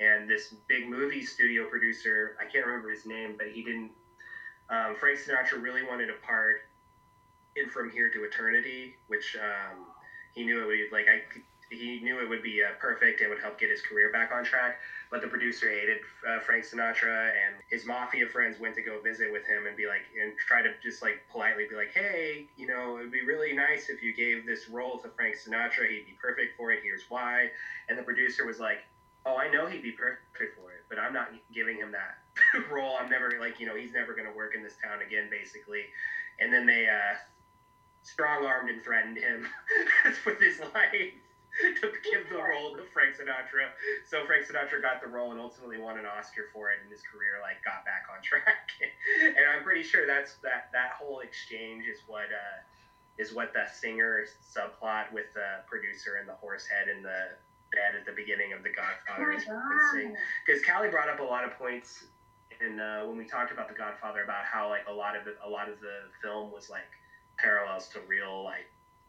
[0.00, 3.90] and this big movie studio producer i can't remember his name but he didn't
[4.70, 6.62] um, frank sinatra really wanted a part
[7.56, 9.84] in from here to eternity which um,
[10.34, 11.20] he knew it would like i
[11.70, 14.42] he knew it would be uh, perfect and would help get his career back on
[14.42, 14.78] track
[15.10, 15.98] but the producer hated
[16.28, 19.86] uh, frank sinatra and his mafia friends went to go visit with him and be
[19.86, 23.24] like and try to just like politely be like hey you know it would be
[23.24, 25.88] really nice if you gave this role to frank sinatra.
[25.88, 26.80] He'd be perfect for it.
[26.82, 27.50] Here's why.
[27.88, 28.78] And the producer was like
[29.26, 32.18] oh, I know he'd be perfect for it, but I'm not giving him that
[32.72, 32.96] role.
[33.00, 35.84] I'm never like, you know, he's never going to work in this town again, basically.
[36.40, 37.16] And then they uh,
[38.02, 39.46] strong armed and threatened him
[40.26, 41.12] with his life
[41.80, 43.68] to give the role to Frank Sinatra.
[44.08, 47.02] So Frank Sinatra got the role and ultimately won an Oscar for it, and his
[47.02, 48.72] career like got back on track.
[49.20, 52.32] and I'm pretty sure that's that that whole exchange is what.
[52.32, 52.64] Uh,
[53.18, 57.36] is what the singer subplot with the producer and the horse head and the
[57.72, 59.32] bed at the beginning of The Godfather.
[60.44, 62.04] Because Callie brought up a lot of points,
[62.60, 65.32] and uh, when we talked about The Godfather, about how like a lot of the,
[65.44, 66.88] a lot of the film was like
[67.38, 68.66] parallels to real like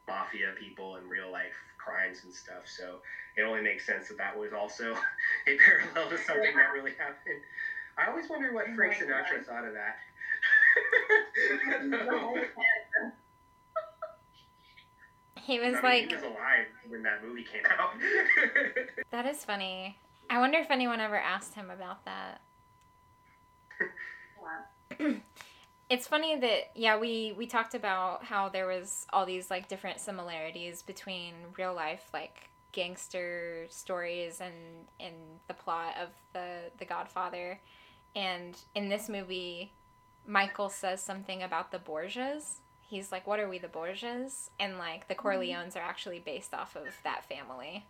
[0.08, 2.64] mafia people and real life crimes and stuff.
[2.66, 3.00] So
[3.36, 4.94] it only makes sense that that was also
[5.48, 7.42] a parallel to something that really happened.
[7.98, 9.96] I always wonder what Frank Sinatra thought of that.
[15.44, 17.92] He was I mean, like, he was alive when that movie came out.
[19.12, 19.98] that is funny.
[20.30, 22.42] I wonder if anyone ever asked him about that.
[25.92, 30.00] It's funny that yeah we we talked about how there was all these like different
[30.00, 34.54] similarities between real life like gangster stories and
[35.02, 35.14] and
[35.50, 37.60] the plot of the the Godfather,
[38.16, 39.74] and in this movie,
[40.26, 42.62] Michael says something about the Borgias.
[42.92, 46.76] He's like, "What are we, the Borgias?" And like the Corleones are actually based off
[46.76, 47.86] of that family,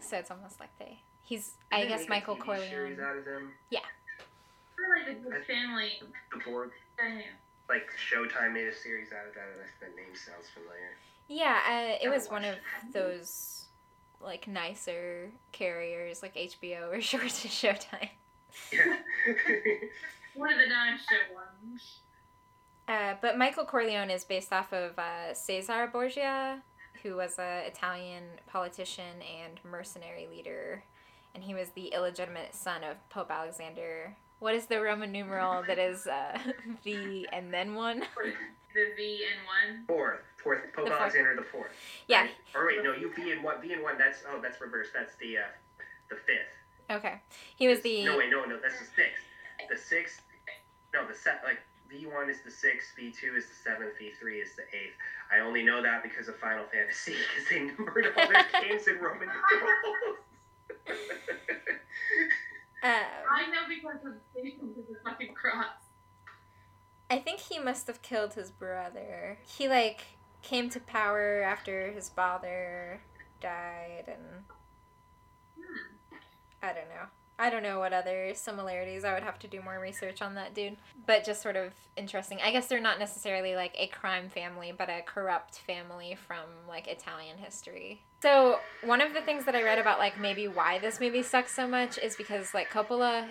[0.00, 0.98] so it's almost like they.
[1.22, 2.68] He's I Didn't guess make a Michael TV Corleone.
[2.70, 3.52] series out of them.
[3.72, 5.92] I like the family.
[6.32, 7.22] The board, Damn.
[7.68, 9.44] like Showtime made a series out of that.
[9.52, 10.96] and That name sounds familiar.
[11.28, 13.66] Yeah, uh, it was one of watched those
[14.20, 18.08] like nicer carriers like HBO or short to Showtime.
[18.72, 18.96] Yeah.
[20.34, 22.00] One of the non-show ones.
[22.90, 26.60] Uh, but Michael Corleone is based off of uh, Cesare Borgia,
[27.04, 30.82] who was an Italian politician and mercenary leader,
[31.32, 34.16] and he was the illegitimate son of Pope Alexander.
[34.40, 36.36] What is the Roman numeral that is uh,
[36.84, 38.02] V and then one?
[38.72, 39.84] The V and one.
[39.88, 41.00] fourth, fourth, Pope The fourth.
[41.02, 41.72] Alexander the Fourth.
[42.06, 42.20] Yeah.
[42.20, 42.30] Right?
[42.54, 43.98] Or wait, no, you V and one, V and one.
[43.98, 44.92] That's oh, that's reversed.
[44.94, 45.50] That's the uh,
[46.08, 46.54] the fifth.
[46.88, 47.20] Okay,
[47.56, 49.24] he was the No, wait, no, no, that's the sixth.
[49.68, 50.22] The sixth.
[50.94, 51.58] No, the set like
[51.90, 54.94] V one is the sixth, V two is the seventh, V three is the eighth.
[55.34, 58.94] I only know that because of Final Fantasy, because they numbered all their games in
[58.98, 60.18] Roman numerals.
[62.82, 65.66] Uh, I know because of because of the fucking cross.
[67.10, 69.38] I think he must have killed his brother.
[69.44, 70.02] He like
[70.42, 73.00] came to power after his father
[73.40, 74.44] died and
[75.56, 76.16] Hmm.
[76.62, 77.06] I don't know.
[77.40, 79.02] I don't know what other similarities.
[79.02, 80.76] I would have to do more research on that dude.
[81.06, 82.38] But just sort of interesting.
[82.44, 86.86] I guess they're not necessarily like a crime family, but a corrupt family from like
[86.86, 88.02] Italian history.
[88.22, 91.54] So, one of the things that I read about like maybe why this movie sucks
[91.54, 93.26] so much is because like Coppola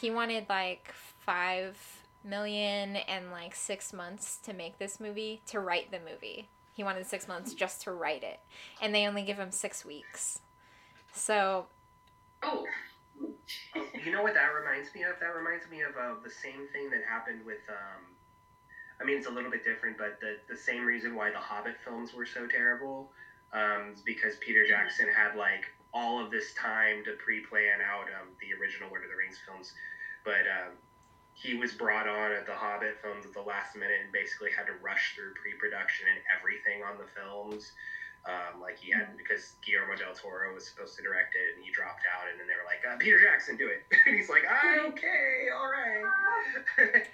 [0.00, 1.76] he wanted like 5
[2.24, 6.48] million and like 6 months to make this movie, to write the movie.
[6.74, 8.40] He wanted 6 months just to write it.
[8.82, 10.40] And they only give him 6 weeks.
[11.12, 11.66] So,
[12.42, 12.64] Oh.
[14.04, 15.18] You know what that reminds me of?
[15.20, 17.60] That reminds me of uh, the same thing that happened with.
[17.68, 18.14] Um,
[19.00, 21.76] I mean, it's a little bit different, but the the same reason why the Hobbit
[21.84, 23.10] films were so terrible
[23.52, 28.28] um, is because Peter Jackson had like all of this time to pre-plan out um,
[28.40, 29.72] the original Lord of the Rings films,
[30.24, 30.76] but um,
[31.32, 34.66] he was brought on at the Hobbit films at the last minute and basically had
[34.66, 37.72] to rush through pre-production and everything on the films.
[38.28, 41.72] Um, like he had because Guillermo del Toro was supposed to direct it and he
[41.72, 43.88] dropped out and then they were like uh, Peter Jackson do it.
[44.04, 46.04] And he's like ah, okay all right.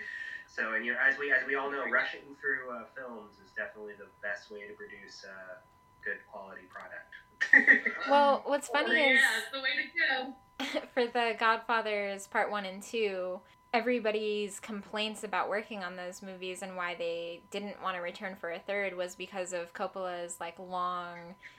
[0.55, 3.51] So and you know as we as we all know rushing through uh, films is
[3.57, 5.63] definitely the best way to produce a
[6.05, 7.11] good quality product.
[8.09, 10.87] Well, what's funny yeah, is that's the way to go.
[10.95, 13.41] for the Godfathers Part 1 and 2,
[13.75, 18.53] everybody's complaints about working on those movies and why they didn't want to return for
[18.53, 21.19] a third was because of Coppola's like long,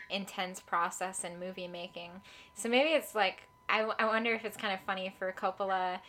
[0.10, 2.10] intense process in movie making.
[2.54, 6.00] So maybe it's like I, I wonder if it's kind of funny for Coppola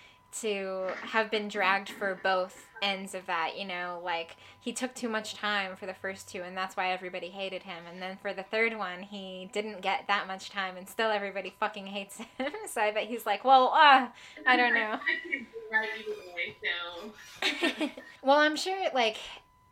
[0.41, 5.09] to have been dragged for both ends of that, you know, like he took too
[5.09, 7.85] much time for the first two and that's why everybody hated him.
[7.91, 11.55] And then for the third one, he didn't get that much time and still everybody
[11.59, 12.53] fucking hates him.
[12.69, 14.09] so I bet he's like, well, uh,
[14.47, 14.81] I don't know.
[15.01, 17.91] I can do right either way, so.
[18.23, 19.17] well, I'm sure, like,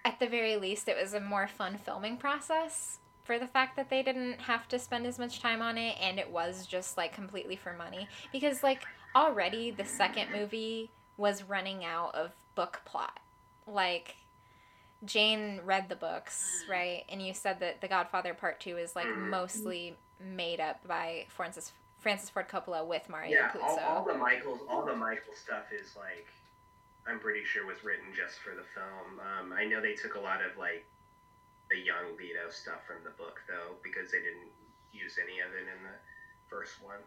[0.05, 3.89] at the very least, it was a more fun filming process for the fact that
[3.91, 7.15] they didn't have to spend as much time on it and it was just, like,
[7.15, 8.09] completely for money.
[8.33, 8.83] Because, like,
[9.15, 13.21] already the second movie was running out of book plot.
[13.67, 14.17] Like,
[15.05, 17.05] Jane read the books, right?
[17.09, 19.29] And you said that The Godfather Part 2 is, like, Mhm.
[19.31, 21.73] mostly made up by Francis.
[21.99, 23.83] Francis Ford Coppola with Mario yeah all, Puzo.
[23.87, 26.29] all the Michaels all the Michael stuff is like
[27.07, 30.21] I'm pretty sure was written just for the film um, I know they took a
[30.21, 30.85] lot of like
[31.71, 34.53] the young Vito stuff from the book though because they didn't
[34.93, 35.97] use any of it in the
[36.51, 37.01] first one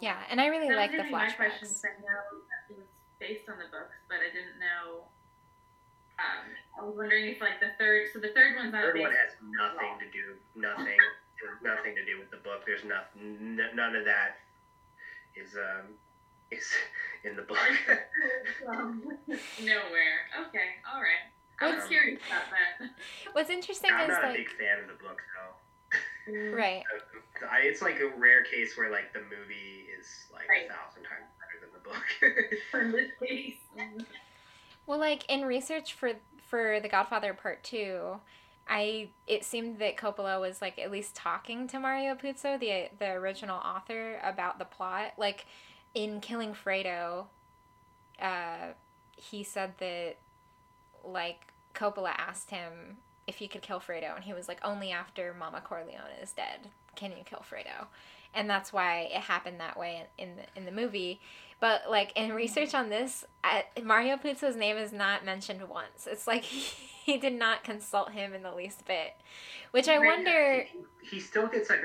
[0.00, 2.86] yeah, and I really That like the gonna My question, I know it was
[3.18, 5.04] based on the books, but I didn't know.
[6.18, 6.44] Um,
[6.78, 9.04] I was wondering if like the third, so the third one's not third based.
[9.08, 10.96] one has nothing to do nothing
[11.62, 14.40] nothing to do with the book there's nothing n- none of that
[15.36, 15.92] is um
[16.50, 16.64] is
[17.24, 17.58] in the book
[18.68, 19.02] um,
[19.60, 20.18] nowhere.
[20.48, 21.28] Okay, all right.
[21.60, 22.88] I was Um, curious about that.
[23.32, 25.52] What's interesting I'm is not a like big fan of the book though
[26.28, 26.82] right.
[27.50, 30.66] I, it's like a rare case where like the movie is like Right.
[30.66, 32.04] a thousand times better than the book.
[32.82, 34.06] In this case,
[34.86, 36.12] Well, like in research for
[36.48, 38.20] for The Godfather Part Two,
[38.68, 43.12] I it seemed that Coppola was like at least talking to Mario Puzo, the the
[43.12, 45.12] original author, about the plot.
[45.18, 45.46] Like
[45.94, 47.26] in Killing Fredo,
[48.20, 48.72] uh,
[49.16, 50.16] he said that
[51.04, 55.34] like Coppola asked him if he could kill Fredo, and he was like, only after
[55.38, 57.86] Mama Corleone is dead can you kill Fredo,
[58.34, 61.20] and that's why it happened that way in, in the in the movie.
[61.60, 66.06] But like in research on this, I, Mario Puzo's name is not mentioned once.
[66.10, 69.14] It's like he, he did not consult him in the least bit,
[69.72, 70.62] which I wonder.
[70.64, 71.80] He, he still gets like.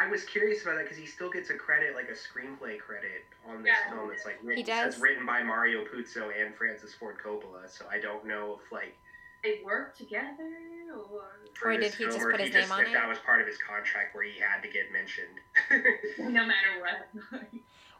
[0.00, 3.22] I was curious about that because he still gets a credit, like a screenplay credit
[3.48, 3.94] on this Yeah.
[3.94, 4.10] film.
[4.10, 4.94] It's like written, He does?
[4.94, 7.70] says written by Mario Puzo and Francis Ford Coppola.
[7.70, 8.96] So I don't know if like
[9.44, 10.50] they work together,
[10.98, 11.22] or
[11.64, 12.82] Or did he just put his name on it?
[12.84, 12.92] if it?
[12.94, 15.38] that was part of his contract where he had to get mentioned.
[16.18, 17.08] no matter what.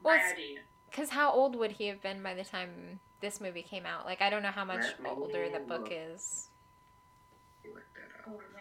[0.03, 0.61] Well, My it's- idea.
[0.91, 4.07] Because how old would he have been by the time this movie came out?
[4.07, 5.93] Like I don't know how much Let me older the book look.
[5.93, 6.51] is.
[7.65, 8.29] Look that up.
[8.37, 8.61] Oh yeah.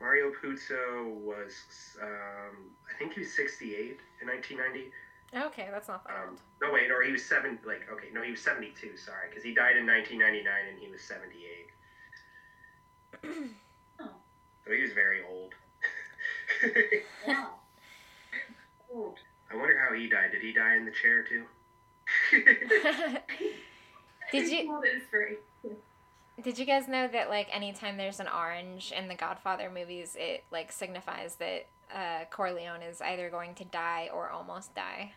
[0.00, 1.54] Mario Puzo was,
[2.02, 4.92] um, I think he was 68 in 1990.
[5.36, 6.40] Okay, that's not that Um, old.
[6.62, 7.58] no, wait, or he was seven.
[7.66, 8.96] Like, okay, no, he was 72.
[8.96, 11.70] Sorry, because he died in 1999 and he was 78.
[14.00, 14.10] Oh.
[14.66, 15.54] So he was very old.
[17.26, 17.46] Yeah.
[18.92, 19.18] Old.
[19.52, 20.30] I wonder how he died.
[20.32, 21.44] Did he die in the chair too?
[24.32, 25.36] Did you- Old is very.
[26.42, 30.42] Did you guys know that like anytime there's an orange in the Godfather movies, it
[30.50, 35.12] like signifies that uh, Corleone is either going to die or almost die.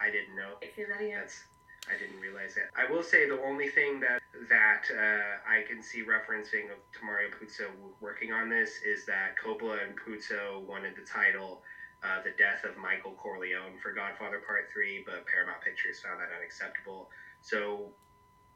[0.00, 0.56] I didn't know.
[0.62, 1.18] Say that again.
[1.20, 1.44] That's.
[1.88, 2.70] I didn't realize it.
[2.76, 7.04] I will say the only thing that that uh, I can see referencing of to
[7.04, 7.66] Mario Puzo
[8.00, 11.62] working on this is that Coppola and Puzo wanted the title
[12.04, 16.28] uh, "The Death of Michael Corleone" for Godfather Part Three, but Paramount Pictures found that
[16.36, 17.10] unacceptable.
[17.40, 17.90] So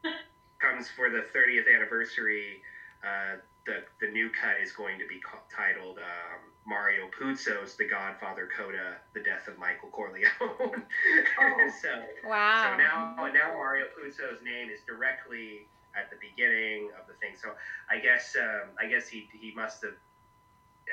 [0.59, 2.61] comes for the 30th anniversary.
[3.03, 7.85] Uh, the the new cut is going to be ca- titled um, Mario Puzo's The
[7.85, 10.29] Godfather Coda: The Death of Michael Corleone.
[10.39, 11.69] Oh.
[11.81, 11.89] so
[12.23, 12.71] Wow.
[12.71, 17.33] so now now Mario Puzo's name is directly at the beginning of the thing.
[17.41, 17.53] So
[17.89, 19.95] I guess um, I guess he he must have.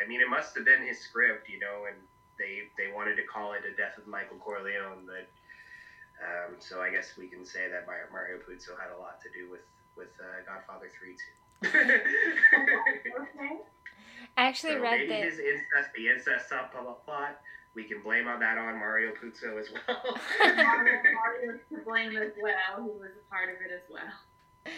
[0.03, 1.97] I mean, it must have been his script, you know, and
[2.39, 5.29] they they wanted to call it a Death of Michael Corleone, but.
[6.23, 9.29] Um, so I guess we can say that Mario Mario Puzo had a lot to
[9.35, 9.66] do with
[9.97, 11.35] with uh, Godfather Three too.
[11.64, 13.58] Okay.
[14.36, 15.24] I actually so read maybe that.
[15.24, 17.34] his incest, the incest subplot,
[17.74, 20.18] we can blame on that on Mario Puzo as well.
[20.40, 24.72] Mario to blame as well, who was a part of it as well.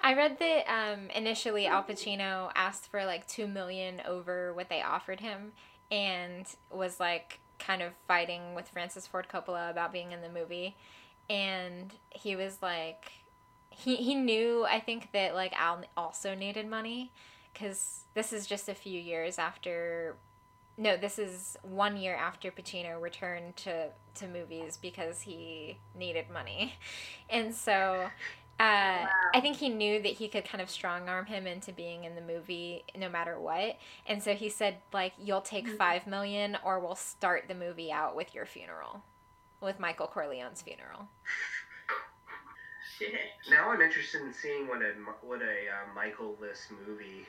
[0.00, 4.82] I read that um, initially Al Pacino asked for like two million over what they
[4.82, 5.52] offered him,
[5.90, 10.76] and was like kind of fighting with Francis Ford Coppola about being in the movie,
[11.30, 13.12] and he was like,
[13.76, 17.12] he he knew I think that like Al also needed money,
[17.52, 20.16] because this is just a few years after.
[20.78, 26.74] No, this is one year after Pacino returned to, to movies because he needed money.
[27.28, 28.08] And so
[28.58, 32.04] uh, I think he knew that he could kind of strong arm him into being
[32.04, 33.76] in the movie no matter what.
[34.06, 35.76] And so he said, like, you'll take Mhm.
[35.76, 39.02] five million or we'll start the movie out with your funeral.
[39.60, 41.08] With Michael Corleone's funeral.
[43.10, 43.50] Shit.
[43.50, 44.92] now I'm interested in seeing what a
[45.22, 47.26] what a uh, Michael-less movie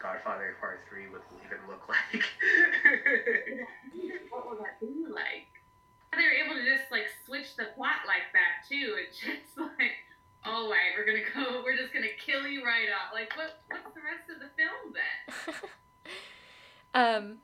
[0.00, 2.24] Godfather Part Three would even look like.
[4.30, 5.48] what would that be like?
[6.12, 8.96] They were able to just like switch the plot like that too.
[9.00, 9.96] It's just like,
[10.44, 11.62] all right, we're gonna go.
[11.64, 13.14] We're just gonna kill you right off.
[13.14, 13.62] Like, what?
[13.68, 15.54] What's the rest of the film then?
[16.94, 17.38] um,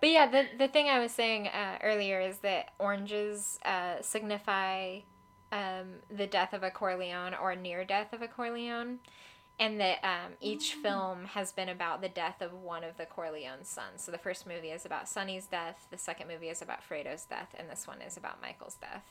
[0.00, 5.00] but yeah, the, the thing I was saying uh, earlier is that oranges uh, signify
[5.52, 8.98] um, the death of a Corleone or near death of a Corleone.
[9.60, 10.82] And that um, each Mm.
[10.82, 14.02] film has been about the death of one of the Corleone's sons.
[14.02, 17.54] So the first movie is about Sonny's death, the second movie is about Fredo's death,
[17.56, 19.04] and this one is about Michael's death.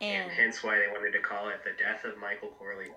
[0.00, 2.90] and And hence why they wanted to call it the death of Michael Corleone.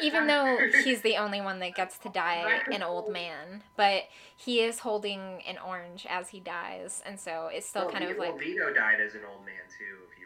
[0.00, 4.04] even though he's the only one that gets to die an old man, but
[4.36, 8.10] he is holding an orange as he dies, and so it's still well, kind of
[8.16, 10.25] like well, Vito died as an old man too, if you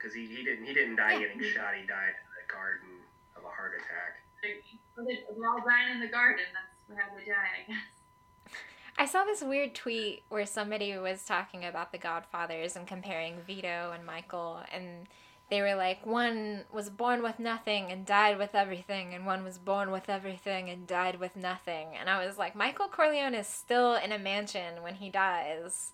[0.00, 1.18] because he, he didn't he didn't die Yeah.
[1.28, 1.74] getting shot.
[1.78, 2.88] He died in the garden
[3.36, 4.22] of a heart attack.
[5.36, 6.44] We're all dying in the garden.
[6.88, 8.56] That's how they die, I guess.
[8.98, 13.92] I saw this weird tweet where somebody was talking about the Godfathers and comparing Vito
[13.94, 15.06] and Michael, and
[15.50, 19.58] they were like, one was born with nothing and died with everything, and one was
[19.58, 21.88] born with everything and died with nothing.
[21.98, 25.92] And I was like, Michael Corleone is still in a mansion when he dies.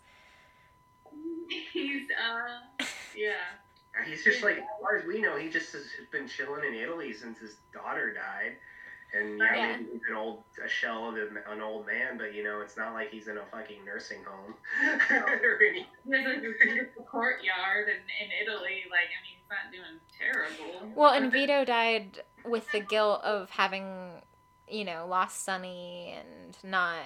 [1.72, 2.84] He's uh,
[3.16, 3.65] yeah.
[4.04, 7.12] He's just like, as far as we know, he just has been chilling in Italy
[7.12, 8.56] since his daughter died.
[9.14, 9.76] And oh, yeah, Yeah.
[9.78, 12.76] maybe he's an old a shell of an an old man, but you know, it's
[12.76, 14.54] not like he's in a fucking nursing home.
[15.10, 18.82] or any- There's a beautiful courtyard in, in Italy.
[18.90, 20.92] Like, I mean, he's not doing terrible.
[20.94, 24.10] Well, and Vito died with the guilt of having,
[24.68, 26.98] you know, lost Sonny and not,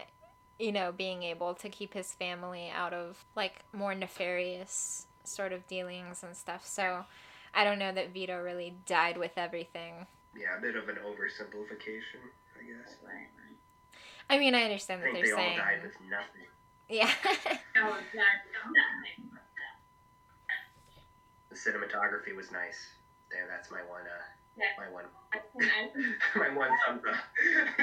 [0.58, 5.66] you know, being able to keep his family out of like more nefarious sort of
[5.66, 6.66] dealings and stuff.
[6.66, 7.04] So
[7.54, 10.06] I don't know that Vito really died with everything.
[10.36, 12.22] yeah, a bit of an oversimplification,
[12.58, 12.96] I guess.
[13.04, 13.56] Right, right.
[14.28, 15.58] I mean, I I understand that think they're they all saying.
[15.58, 16.46] died with nothing.
[16.88, 17.10] Yeah.
[17.74, 17.90] No.
[17.90, 19.30] Nothing.
[21.50, 22.78] The cinematography was nice.
[23.30, 24.02] There, that's my one.
[24.02, 24.22] Uh,
[24.56, 24.74] Yeah.
[24.78, 25.04] my one.
[25.32, 27.14] I can, I can, my one thumbs up.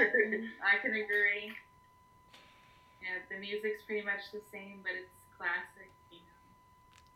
[0.63, 1.51] I can agree.
[3.01, 5.76] Yeah, the music's pretty much the same, but it's classic.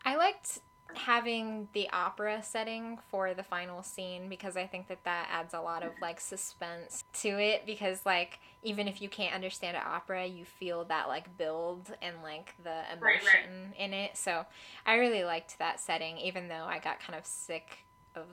[0.04, 0.60] I liked
[0.94, 5.60] having the opera setting for the final scene because I think that that adds a
[5.60, 10.26] lot of like suspense to it because like even if you can't understand an opera
[10.26, 13.20] you feel that like build and like the right.
[13.20, 14.44] emotion in it so
[14.84, 18.26] I really liked that setting even though I got kind of sick of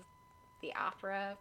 [0.62, 1.38] the opera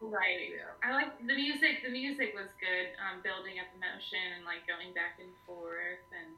[0.00, 0.52] Right.
[0.84, 1.80] I like the music.
[1.80, 6.36] The music was good, um, building up emotion and like going back and forth, and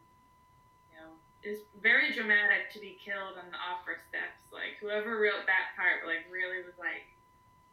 [1.42, 4.50] it's very dramatic to be killed on the opera steps.
[4.50, 7.06] Like whoever wrote that part, like really was like,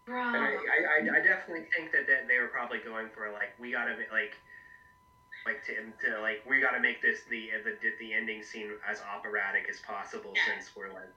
[0.05, 0.21] bro.
[0.21, 3.71] I, I, I, I definitely think that, that they were probably going for like we
[3.73, 4.37] gotta ma- like
[5.45, 9.65] like to, to like we gotta make this the the the ending scene as operatic
[9.69, 10.57] as possible Yeah.
[10.57, 11.13] since we're like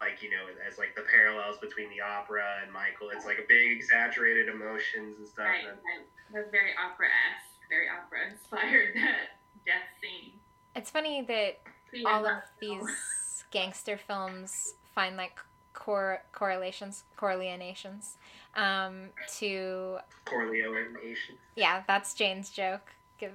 [0.00, 3.10] like you know as like the parallels between the opera and Michael.
[3.12, 5.46] It's like a big exaggerated emotions and stuff.
[5.52, 6.06] Right, and- right.
[6.32, 9.36] That's very opera esque, very opera inspired that
[9.66, 10.38] death scene.
[10.76, 11.69] It's funny that But yeah,
[12.06, 12.82] all of these
[13.50, 15.38] gangster films find like
[15.72, 18.16] cor- correlations, correlations
[18.54, 19.08] um,
[19.38, 21.36] to Correlation.
[21.56, 22.92] yeah, that's Jane's joke.
[23.18, 23.32] Give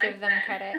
[0.00, 0.76] give them credit.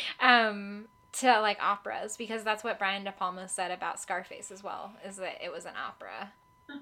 [0.20, 4.92] um, to like operas because that's what Brian De Palma said about Scarface as well.
[5.04, 6.32] Is that it was an opera.
[6.68, 6.74] they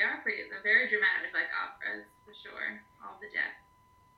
[0.00, 0.42] are pretty.
[0.50, 2.82] They're very dramatic, like operas for sure.
[3.02, 3.54] All the death.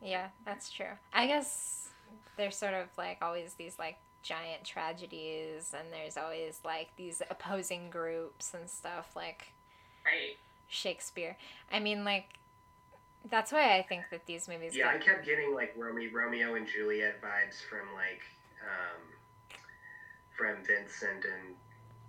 [0.00, 0.98] Yeah, that's true.
[1.12, 1.83] I guess
[2.36, 7.90] there's sort of like always these like giant tragedies and there's always like these opposing
[7.90, 9.52] groups and stuff like
[10.04, 10.36] Right.
[10.68, 11.36] Shakespeare.
[11.72, 12.38] I mean like
[13.30, 16.66] that's why I think that these movies Yeah, I kept getting like Romeo, Romeo and
[16.66, 18.20] Juliet vibes from like
[18.60, 19.00] um,
[20.36, 21.56] from Vincent and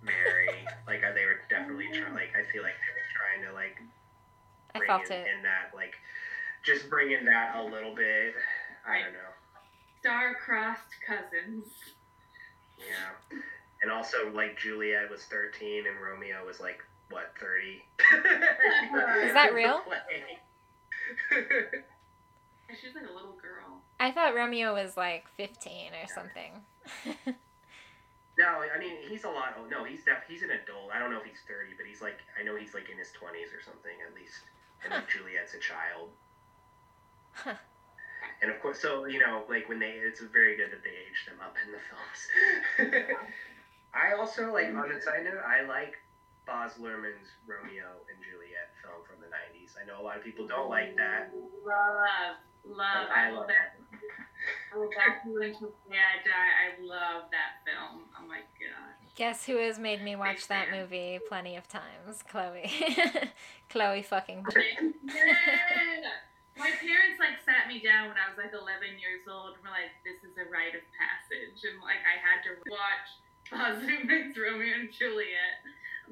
[0.02, 0.66] Mary.
[0.86, 2.14] like uh, they were definitely trying.
[2.14, 3.80] Like I feel like they were trying to like
[4.74, 5.26] I felt in, it.
[5.36, 5.94] in that like
[6.64, 8.34] just bring in that a little bit.
[8.86, 9.32] I don't know.
[10.06, 11.66] Star-crossed cousins.
[12.78, 13.40] Yeah,
[13.82, 16.78] and also like Juliet was thirteen and Romeo was like
[17.10, 17.82] what thirty.
[19.26, 19.80] Is that real?
[22.70, 23.82] She's like a little girl.
[23.98, 26.52] I thought Romeo was like 15 or something.
[28.38, 29.56] No, I mean he's a lot.
[29.58, 30.90] Oh no, he's def- he's an adult.
[30.94, 33.10] I don't know if he's thirty, but he's like I know he's like in his
[33.10, 34.44] twenties or something at least.
[34.84, 36.10] And like Juliet's a child.
[37.32, 37.54] Huh.
[38.42, 41.24] And of course, so you know, like when they, it's very good that they age
[41.26, 43.08] them up in the films.
[43.94, 45.94] I also like on a side note, I like
[46.46, 49.72] Baz Luhrmann's Romeo and Juliet film from the '90s.
[49.80, 51.32] I know a lot of people don't like that.
[51.64, 52.36] Love,
[52.68, 53.08] love.
[53.08, 53.80] I I love love that.
[54.74, 56.52] Oh, I love that feeling to the I die.
[56.60, 58.04] I love that film.
[58.20, 58.94] Oh my god.
[59.16, 62.22] Guess who has made me watch that movie plenty of times?
[62.28, 62.70] Chloe.
[63.70, 64.44] Chloe fucking.
[66.56, 66.62] Yeah.
[66.64, 69.70] My parents like sat me down when I was like 11 years old and were
[69.70, 73.06] like, "This is a rite of passage," and like I had to watch
[73.52, 75.60] Baz Luhrmann's Romeo and Juliet,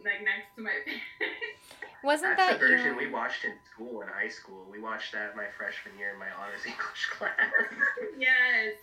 [0.04, 1.64] like next to my parents.
[2.04, 4.66] Wasn't That's that the version your- we watched in school in high school.
[4.70, 7.32] We watched that my freshman year in my honors English class.
[8.18, 8.76] yes,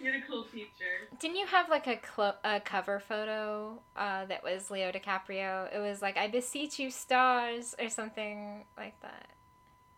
[0.00, 1.06] you had a cool teacher.
[1.20, 5.72] Didn't you have like a clo- a cover photo uh, that was Leo DiCaprio?
[5.74, 9.28] It was like "I beseech you, stars" or something like that.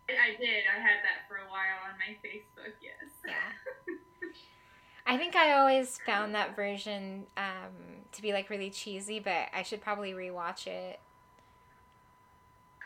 [0.09, 0.65] I did.
[0.65, 2.73] I had that for a while on my Facebook.
[2.81, 3.11] Yes.
[3.27, 3.95] Yeah.
[5.07, 9.63] I think I always found that version um, to be like really cheesy, but I
[9.63, 11.01] should probably rewatch it.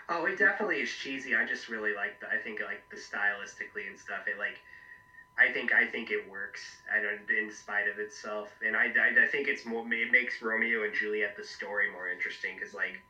[0.08, 1.34] Oh, it definitely is cheesy.
[1.34, 2.28] I just really like the.
[2.28, 4.26] I think like the stylistically and stuff.
[4.26, 4.58] It like,
[5.38, 6.60] I think I think it works.
[6.94, 9.84] I don't in spite of itself, and I, I, I think it's more.
[9.92, 13.00] It makes Romeo and Juliet the story more interesting because like,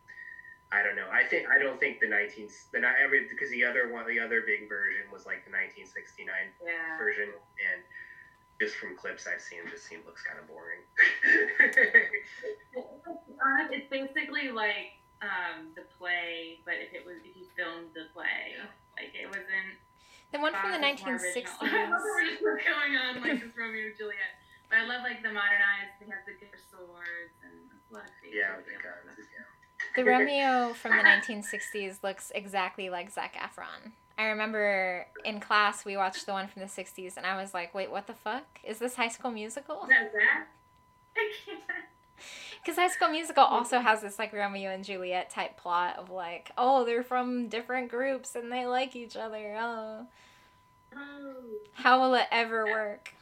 [0.72, 1.06] I don't know.
[1.12, 4.18] I think I don't think the nineteen the not every because the other one the
[4.18, 6.96] other big version was like the nineteen sixty nine Yeah.
[6.98, 7.82] version and.
[8.60, 10.86] Just from clips I've seen, it just seems looks kind of boring.
[13.74, 18.54] It's basically like um, the play, but if it was if you filmed the play,
[18.94, 19.74] like it wasn't.
[20.30, 21.58] The one from the Baz was 1960s.
[21.58, 21.58] original.
[21.74, 24.32] I thought we were just going on like this Romeo and Juliet,
[24.70, 25.98] but I love like the modernized.
[25.98, 29.18] They have the good swords and a lot of yeah, the guns.
[29.18, 29.51] Yeah.
[29.96, 33.92] The Romeo from the 1960s looks exactly like Zac Efron.
[34.18, 37.74] I remember in class we watched the one from the 60s and I was like,
[37.74, 38.44] wait, what the fuck?
[38.64, 39.82] Is this High School Musical?
[39.84, 40.46] Is that that?
[42.64, 46.52] Because High School Musical also has this like Romeo and Juliet type plot of like,
[46.56, 49.56] oh, they're from different groups and they like each other.
[49.60, 50.06] Oh,
[50.94, 51.34] Oh.
[51.72, 53.12] how will it ever work?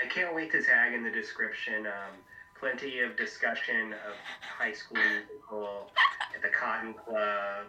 [0.00, 1.86] I can't wait to tag in the description.
[1.86, 2.14] Um,
[2.62, 5.90] plenty of discussion of High School Musical,
[6.32, 7.66] at the Cotton Club,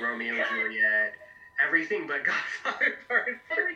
[0.00, 1.14] Romeo and Juliet,
[1.58, 3.74] everything but Godfather Part Three.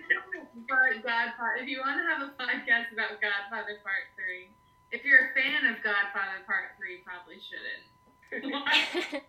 [0.69, 4.49] But Godfather, if you want to have a podcast about Godfather Part 3,
[4.93, 7.83] if you're a fan of Godfather Part 3, probably shouldn't.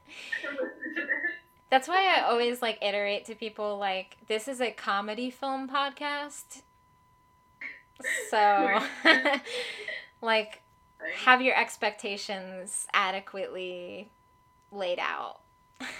[1.72, 6.62] That's why I always like iterate to people like this is a comedy film podcast.
[8.30, 8.80] So
[10.22, 10.63] like
[11.26, 14.10] have your expectations adequately
[14.72, 15.42] laid out.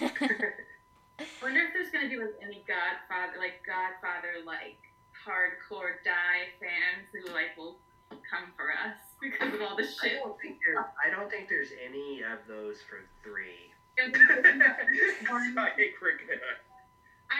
[1.42, 4.80] wonder if there's gonna be like any Godfather, like Godfather, like
[5.14, 7.78] hardcore die fans who like will
[8.10, 10.18] come for us because of all the I shit.
[10.18, 10.82] don't think there's.
[10.98, 13.70] I don't think there's any of those for three.
[13.94, 16.40] I I think we're gonna.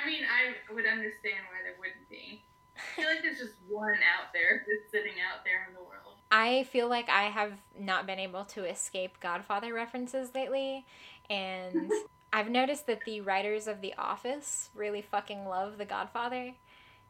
[0.06, 2.44] mean, I would understand why there wouldn't be.
[2.76, 6.03] I feel like there's just one out there that's sitting out there in the world.
[6.36, 10.84] I feel like I have not been able to escape Godfather references lately,
[11.30, 11.92] and
[12.32, 16.54] I've noticed that the writers of The Office really fucking love The Godfather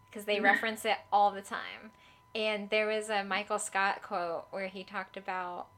[0.05, 0.45] because they mm-hmm.
[0.45, 1.91] reference it all the time.
[2.35, 5.69] And there was a Michael Scott quote where he talked about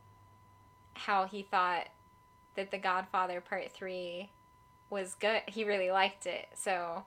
[0.94, 1.86] how he thought
[2.56, 4.28] that The Godfather Part 3
[4.90, 5.42] was good.
[5.46, 6.48] He really liked it.
[6.54, 7.04] So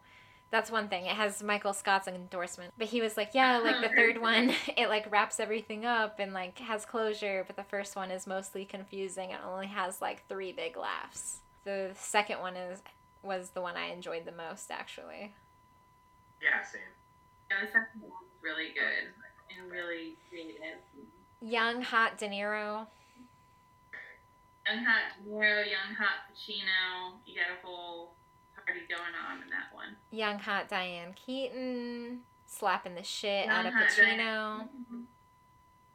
[0.52, 1.06] that's one thing.
[1.06, 2.74] It has Michael Scott's endorsement.
[2.78, 6.34] But he was like, yeah, like the third one, it like wraps everything up and
[6.34, 10.52] like has closure, but the first one is mostly confusing and only has like three
[10.52, 11.40] big laughs.
[11.66, 12.82] The second one is
[13.22, 15.34] was the one I enjoyed the most actually.
[16.42, 16.82] Yeah, same.
[17.52, 19.12] Yeah, the second one was really good
[19.56, 20.80] and really creative.
[21.42, 22.88] Young hot De Niro.
[24.66, 27.20] Young hot De Niro, young hot Pacino.
[27.26, 28.14] You got a whole
[28.70, 29.96] party going on in that one.
[30.12, 34.68] Young hot Diane Keaton slapping the shit Young out of Pacino.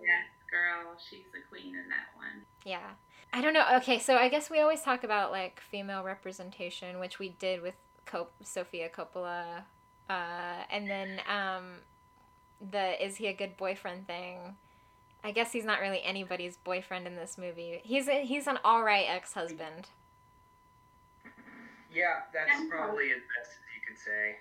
[0.01, 2.43] Yes, girl, she's the queen in that one.
[2.65, 2.91] Yeah.
[3.33, 3.65] I don't know.
[3.77, 7.75] Okay, so I guess we always talk about like female representation, which we did with
[8.05, 9.63] Cop- Sofia Coppola,
[10.09, 11.65] uh, and then um,
[12.71, 14.57] the is he a good boyfriend thing.
[15.25, 17.81] I guess he's not really anybody's boyfriend in this movie.
[17.83, 19.89] He's a, he's an all right ex husband.
[21.95, 22.67] Yeah, that's Yeah.
[22.71, 24.37] probably as best as you could say.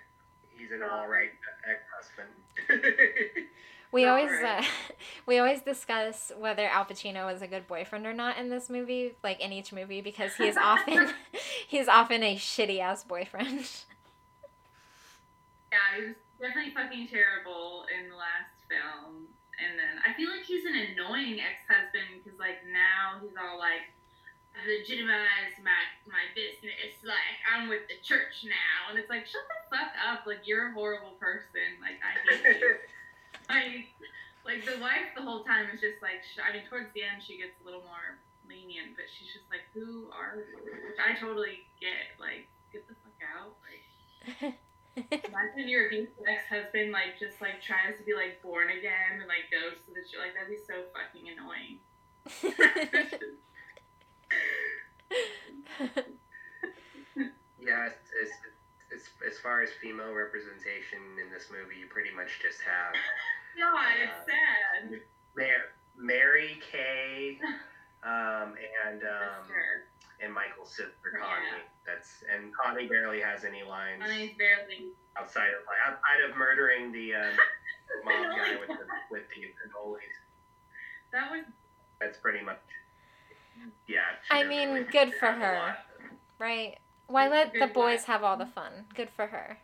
[0.58, 1.30] He's an all right
[1.70, 3.48] ex-husband.
[3.92, 4.64] We All always right.
[4.64, 4.64] uh,
[5.28, 9.14] we always discuss whether Al Pacino is a good boyfriend or not in this movie,
[9.24, 11.10] like in each movie, because he's often
[11.68, 13.70] he's often a shitty ass boyfriend.
[15.72, 19.28] Yeah, he was definitely fucking terrible in the last film.
[19.62, 23.86] And then I feel like he's an annoying ex-husband because like now he's all like,
[23.86, 24.03] I
[24.62, 27.02] legitimize my my business.
[27.02, 30.30] Like I'm with the church now, and it's like shut the fuck up.
[30.30, 31.82] Like you're a horrible person.
[31.82, 32.78] Like I hate you.
[33.50, 33.90] like
[34.46, 37.26] like the wife the whole time is just like sh- I mean towards the end
[37.26, 40.70] she gets a little more lenient, but she's just like who are you?
[40.70, 42.14] Which I totally get.
[42.22, 43.58] Like get the fuck out.
[43.66, 44.56] Like.
[44.94, 49.50] Imagine your abusive ex-husband like just like tries to be like born again and like
[49.50, 50.22] goes to the church.
[50.22, 51.82] Like that'd be so fucking annoying.
[57.60, 58.36] yeah, it's, it's,
[58.92, 62.94] it's, as far as female representation in this movie, you pretty much just have
[63.58, 65.00] God, it's sad.
[65.38, 67.38] Mar- Mary Kay
[68.04, 68.54] um,
[68.90, 69.46] and um,
[70.24, 71.22] and Michael's sister Yeah.
[71.22, 71.64] Connie.
[71.86, 74.94] That's and Connie barely has any lines Connie's barely.
[75.20, 77.36] outside of like outside of murdering the um,
[78.06, 80.16] mom guy with the with the cannolis.
[81.12, 81.46] That was
[82.02, 82.62] That's pretty much
[83.88, 84.02] yeah.
[84.30, 85.76] I mean, really good for her.
[86.40, 86.78] right?
[87.08, 88.06] Why let the boys wife.
[88.06, 88.86] have all the fun?
[88.96, 89.58] Good for her.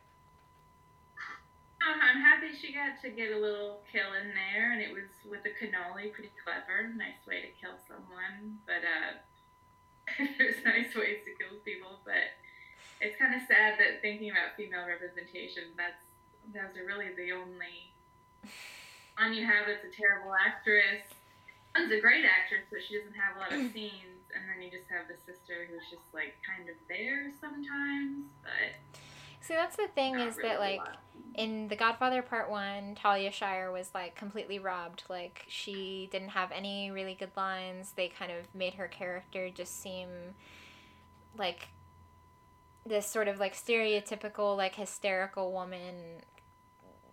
[1.79, 5.07] Um, I'm happy she got to get a little kill in there, and it was
[5.23, 6.91] with a cannoli, pretty clever.
[6.91, 9.15] Nice way to kill someone, but uh,
[10.37, 12.03] there's nice ways to kill people.
[12.03, 12.35] But
[12.99, 16.03] it's kind of sad that thinking about female representation, that's
[16.51, 17.95] those are really the only
[19.15, 21.03] one you have that's a terrible actress.
[21.79, 24.67] One's a great actress, but she doesn't have a lot of scenes, and then you
[24.67, 28.75] just have the sister who's just like kind of there sometimes, but
[29.41, 30.81] See, that's the thing is really that like
[31.35, 35.03] in The Godfather Part 1, Talia Shire was like completely robbed.
[35.09, 37.93] Like she didn't have any really good lines.
[37.95, 40.09] They kind of made her character just seem
[41.37, 41.69] like
[42.85, 45.95] this sort of like stereotypical like hysterical woman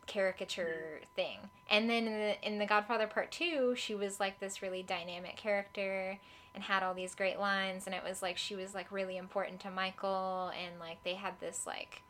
[0.06, 1.38] caricature thing.
[1.68, 5.36] And then in the in The Godfather Part 2, she was like this really dynamic
[5.36, 6.18] character
[6.54, 9.60] and had all these great lines and it was like she was like really important
[9.60, 12.00] to Michael and like they had this like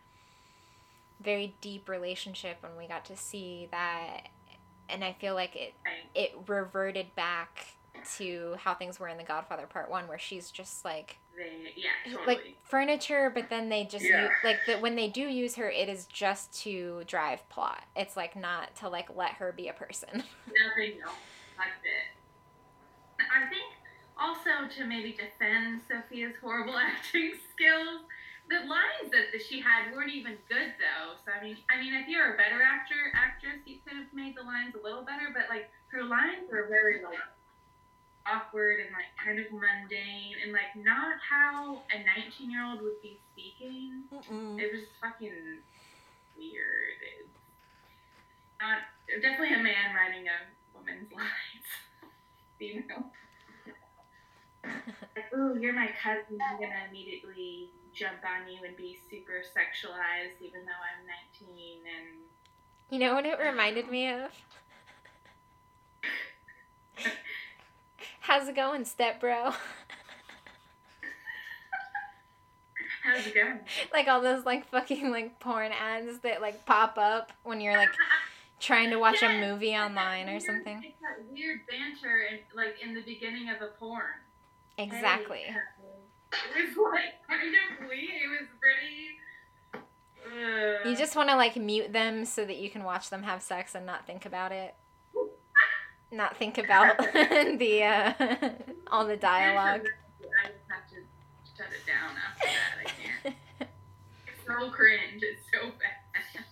[1.21, 4.29] very deep relationship and we got to see that
[4.89, 6.05] and I feel like it Right.
[6.15, 7.75] it reverted back
[8.19, 11.91] to how things were in The Godfather Part 1 where she's just like They, yeah,
[12.13, 12.27] totally.
[12.37, 14.25] like furniture but then they just Yeah.
[14.25, 17.85] u- like the, when they do use her it is just to drive plot.
[17.95, 20.09] It's like not to like let her be a person.
[20.47, 21.15] Nothing else.
[21.85, 23.21] It.
[23.21, 23.65] I think
[24.19, 28.01] also to maybe defend Sofia's horrible acting skills,
[28.49, 31.17] the lines that that she had weren't even good though.
[31.25, 34.37] So I mean, I mean, if you're a better actor, actress, you could have made
[34.37, 35.29] the lines a little better.
[35.35, 37.19] But like her lines were very like
[38.27, 43.01] awkward and like kind of mundane and like not how a 19 year old would
[43.03, 44.05] be speaking.
[44.59, 45.63] It was fucking
[46.37, 46.99] weird.
[47.21, 47.31] It's
[48.61, 48.79] not
[49.23, 50.39] definitely a man writing a
[50.77, 51.69] woman's lines.
[52.59, 53.13] Female.
[55.15, 56.39] Like, ooh, you're my cousin.
[56.43, 61.07] I'm gonna immediately jump on you and be super sexualized, even though I'm
[61.41, 61.79] 19.
[61.87, 62.19] And
[62.91, 64.31] You know what it reminded me of?
[68.27, 69.53] How's it going, step bro?
[73.05, 73.61] How's it going?
[73.93, 77.91] like all those like fucking like porn ads that like pop up when you're like
[78.59, 80.83] trying to watch a movie online or something.
[80.85, 84.03] It's that weird banter, in, like in the beginning of a porn.
[84.77, 85.43] Exactly.
[85.47, 85.55] Hey,
[86.33, 88.01] it was like kind of weird.
[88.03, 89.21] It was pretty.
[90.27, 93.41] Uh, You just want to like mute them so that you can watch them have
[93.41, 94.75] sex and not think about it.
[96.17, 98.13] Not think about the uh,
[98.91, 99.87] all the dialogue.
[99.87, 100.97] I just have to
[101.55, 102.81] shut it down after that.
[102.81, 103.37] I can't.
[104.27, 105.23] It's so cringe.
[105.23, 106.45] It's so bad.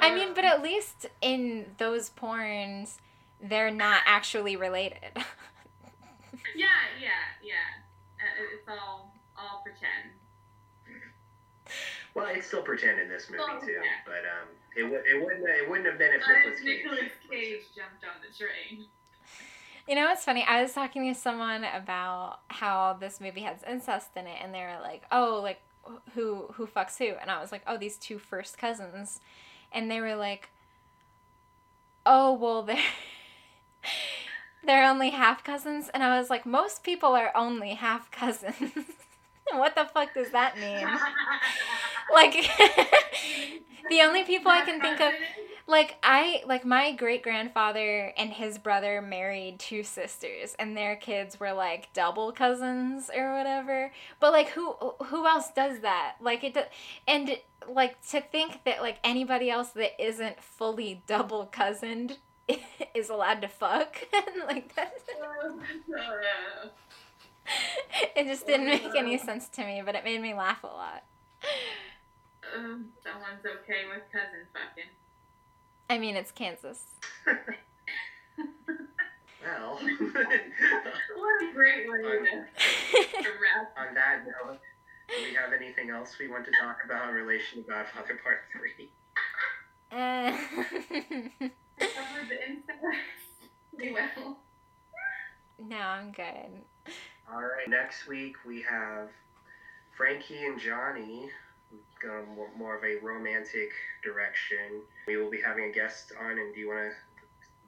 [0.00, 2.96] I mean, but at least in those porns,
[3.42, 4.98] they're not actually related.
[6.56, 6.66] Yeah,
[7.00, 7.08] yeah,
[7.42, 7.82] yeah.
[8.20, 10.13] Uh, It's all all pretend.
[12.14, 13.80] Well, it's still pretend in this movie Oh, too, yeah.
[14.06, 16.84] but um, it would it wouldn't it wouldn't have been if But Nicolas if Cage.
[16.84, 18.86] Nicolas Cage jumped on the train.
[19.88, 20.44] You know what's funny?
[20.48, 24.60] I was talking to someone about how this movie has incest in it, and they
[24.60, 25.60] were like, "Oh, like
[26.14, 29.20] who who fucks who?" And I was like, "Oh, these two first cousins,"
[29.72, 30.50] and they were like,
[32.06, 32.78] "Oh, well, they're
[34.64, 38.72] they're only half cousins," and I was like, "Most people are only half cousins."
[39.52, 40.86] what the fuck does that mean?
[42.12, 42.32] Like,
[43.88, 45.12] the only people I can think of
[45.66, 51.40] like I like my great grandfather and his brother married two sisters and their kids
[51.40, 53.92] were like double cousins or whatever.
[54.20, 54.72] But like who
[55.06, 56.16] who else does that?
[56.20, 56.60] Like it do,
[57.08, 62.18] and like to think that like anybody else that isn't fully double cousined
[62.94, 63.96] is allowed to fuck
[64.46, 64.92] like that
[68.16, 71.04] it just didn't make any sense to me, but it made me laugh a lot.
[72.54, 74.90] Um, someone's okay with cousin fucking.
[75.90, 76.84] I mean, it's Kansas.
[79.44, 83.76] Well, What a great way to, to wrap.
[83.76, 84.58] on that note,
[85.06, 88.38] do we have anything else we want to talk about in relation to Godfather Part
[88.52, 88.90] Three?
[89.92, 93.50] Uh, Cover the incest.
[93.78, 94.38] We will.
[95.58, 96.62] no, I'm good.
[97.30, 97.68] All right.
[97.68, 99.10] Next week we have
[99.96, 101.28] Frankie and Johnny.
[102.02, 103.70] Go more, more of a romantic
[104.02, 104.82] direction.
[105.06, 106.96] We will be having a guest on, and do you want to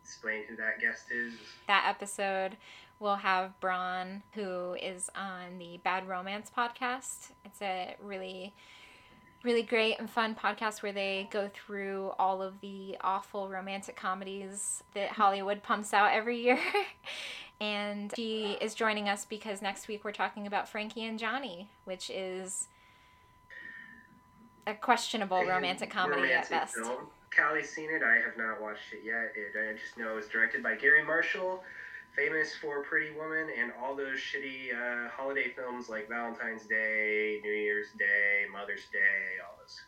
[0.02, 1.34] explain who that guest is?
[1.66, 2.56] That episode
[2.98, 7.30] will have Braun, who is on the Bad Romance podcast.
[7.44, 8.54] It's a really,
[9.42, 14.82] really great and fun podcast where they go through all of the awful romantic comedies
[14.94, 16.58] that Hollywood pumps out every year.
[17.60, 22.10] and she is joining us because next week we're talking about Frankie and Johnny, which
[22.10, 22.68] is
[24.66, 26.74] a questionable A romantic comedy at best.
[26.74, 27.06] Film.
[27.30, 28.02] Callie's seen it.
[28.02, 29.32] I have not watched it yet.
[29.36, 31.62] It, I just know it was directed by Garry Marshall,
[32.14, 37.52] famous for Pretty Woman and all those shitty uh, holiday films like Valentine's Day, New
[37.52, 39.80] Year's Day, Mother's Day, all those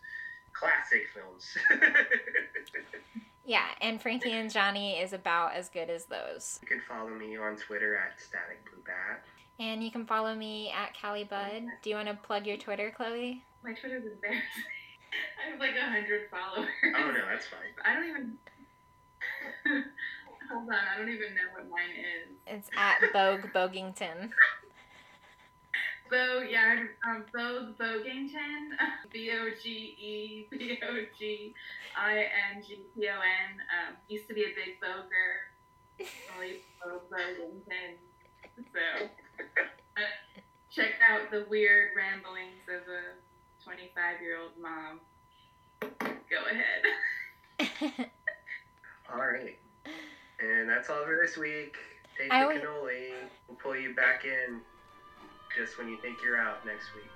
[0.52, 1.56] classic films.
[3.48, 6.60] Yeah, and Frankie and Johnny is about as good as those.
[6.60, 9.24] you can follow me on Twitter at Static Blue Bat.
[9.58, 11.64] And you can follow me at Callie Bud.
[11.82, 13.42] Do you want to plug your Twitter, Chloe?
[13.64, 14.42] My Twitter's embarrassing.
[15.38, 16.68] I have like a hundred followers.
[16.84, 17.74] Oh no, that's fine.
[17.84, 18.38] I don't even.
[20.50, 22.32] Hold on, I don't even know what mine is.
[22.46, 24.30] It's at Boge Bogington.
[26.10, 28.70] Bo, yeah, um, Boge Bogington.
[29.12, 31.54] B O G E B O G
[31.96, 33.60] I N G T O N.
[33.68, 35.52] Um, used to be a big boger.
[36.34, 37.98] Only Boge Bogington.
[38.72, 40.00] So, uh,
[40.70, 43.27] check out the weird ramblings of a
[43.78, 44.98] 25 year old mom.
[46.30, 48.08] Go ahead.
[49.12, 49.58] All right.
[50.40, 51.76] And that's all for this week.
[52.16, 53.10] Take I the would- cannoli.
[53.46, 54.60] We'll pull you back in
[55.54, 57.10] just when you think you're out next week.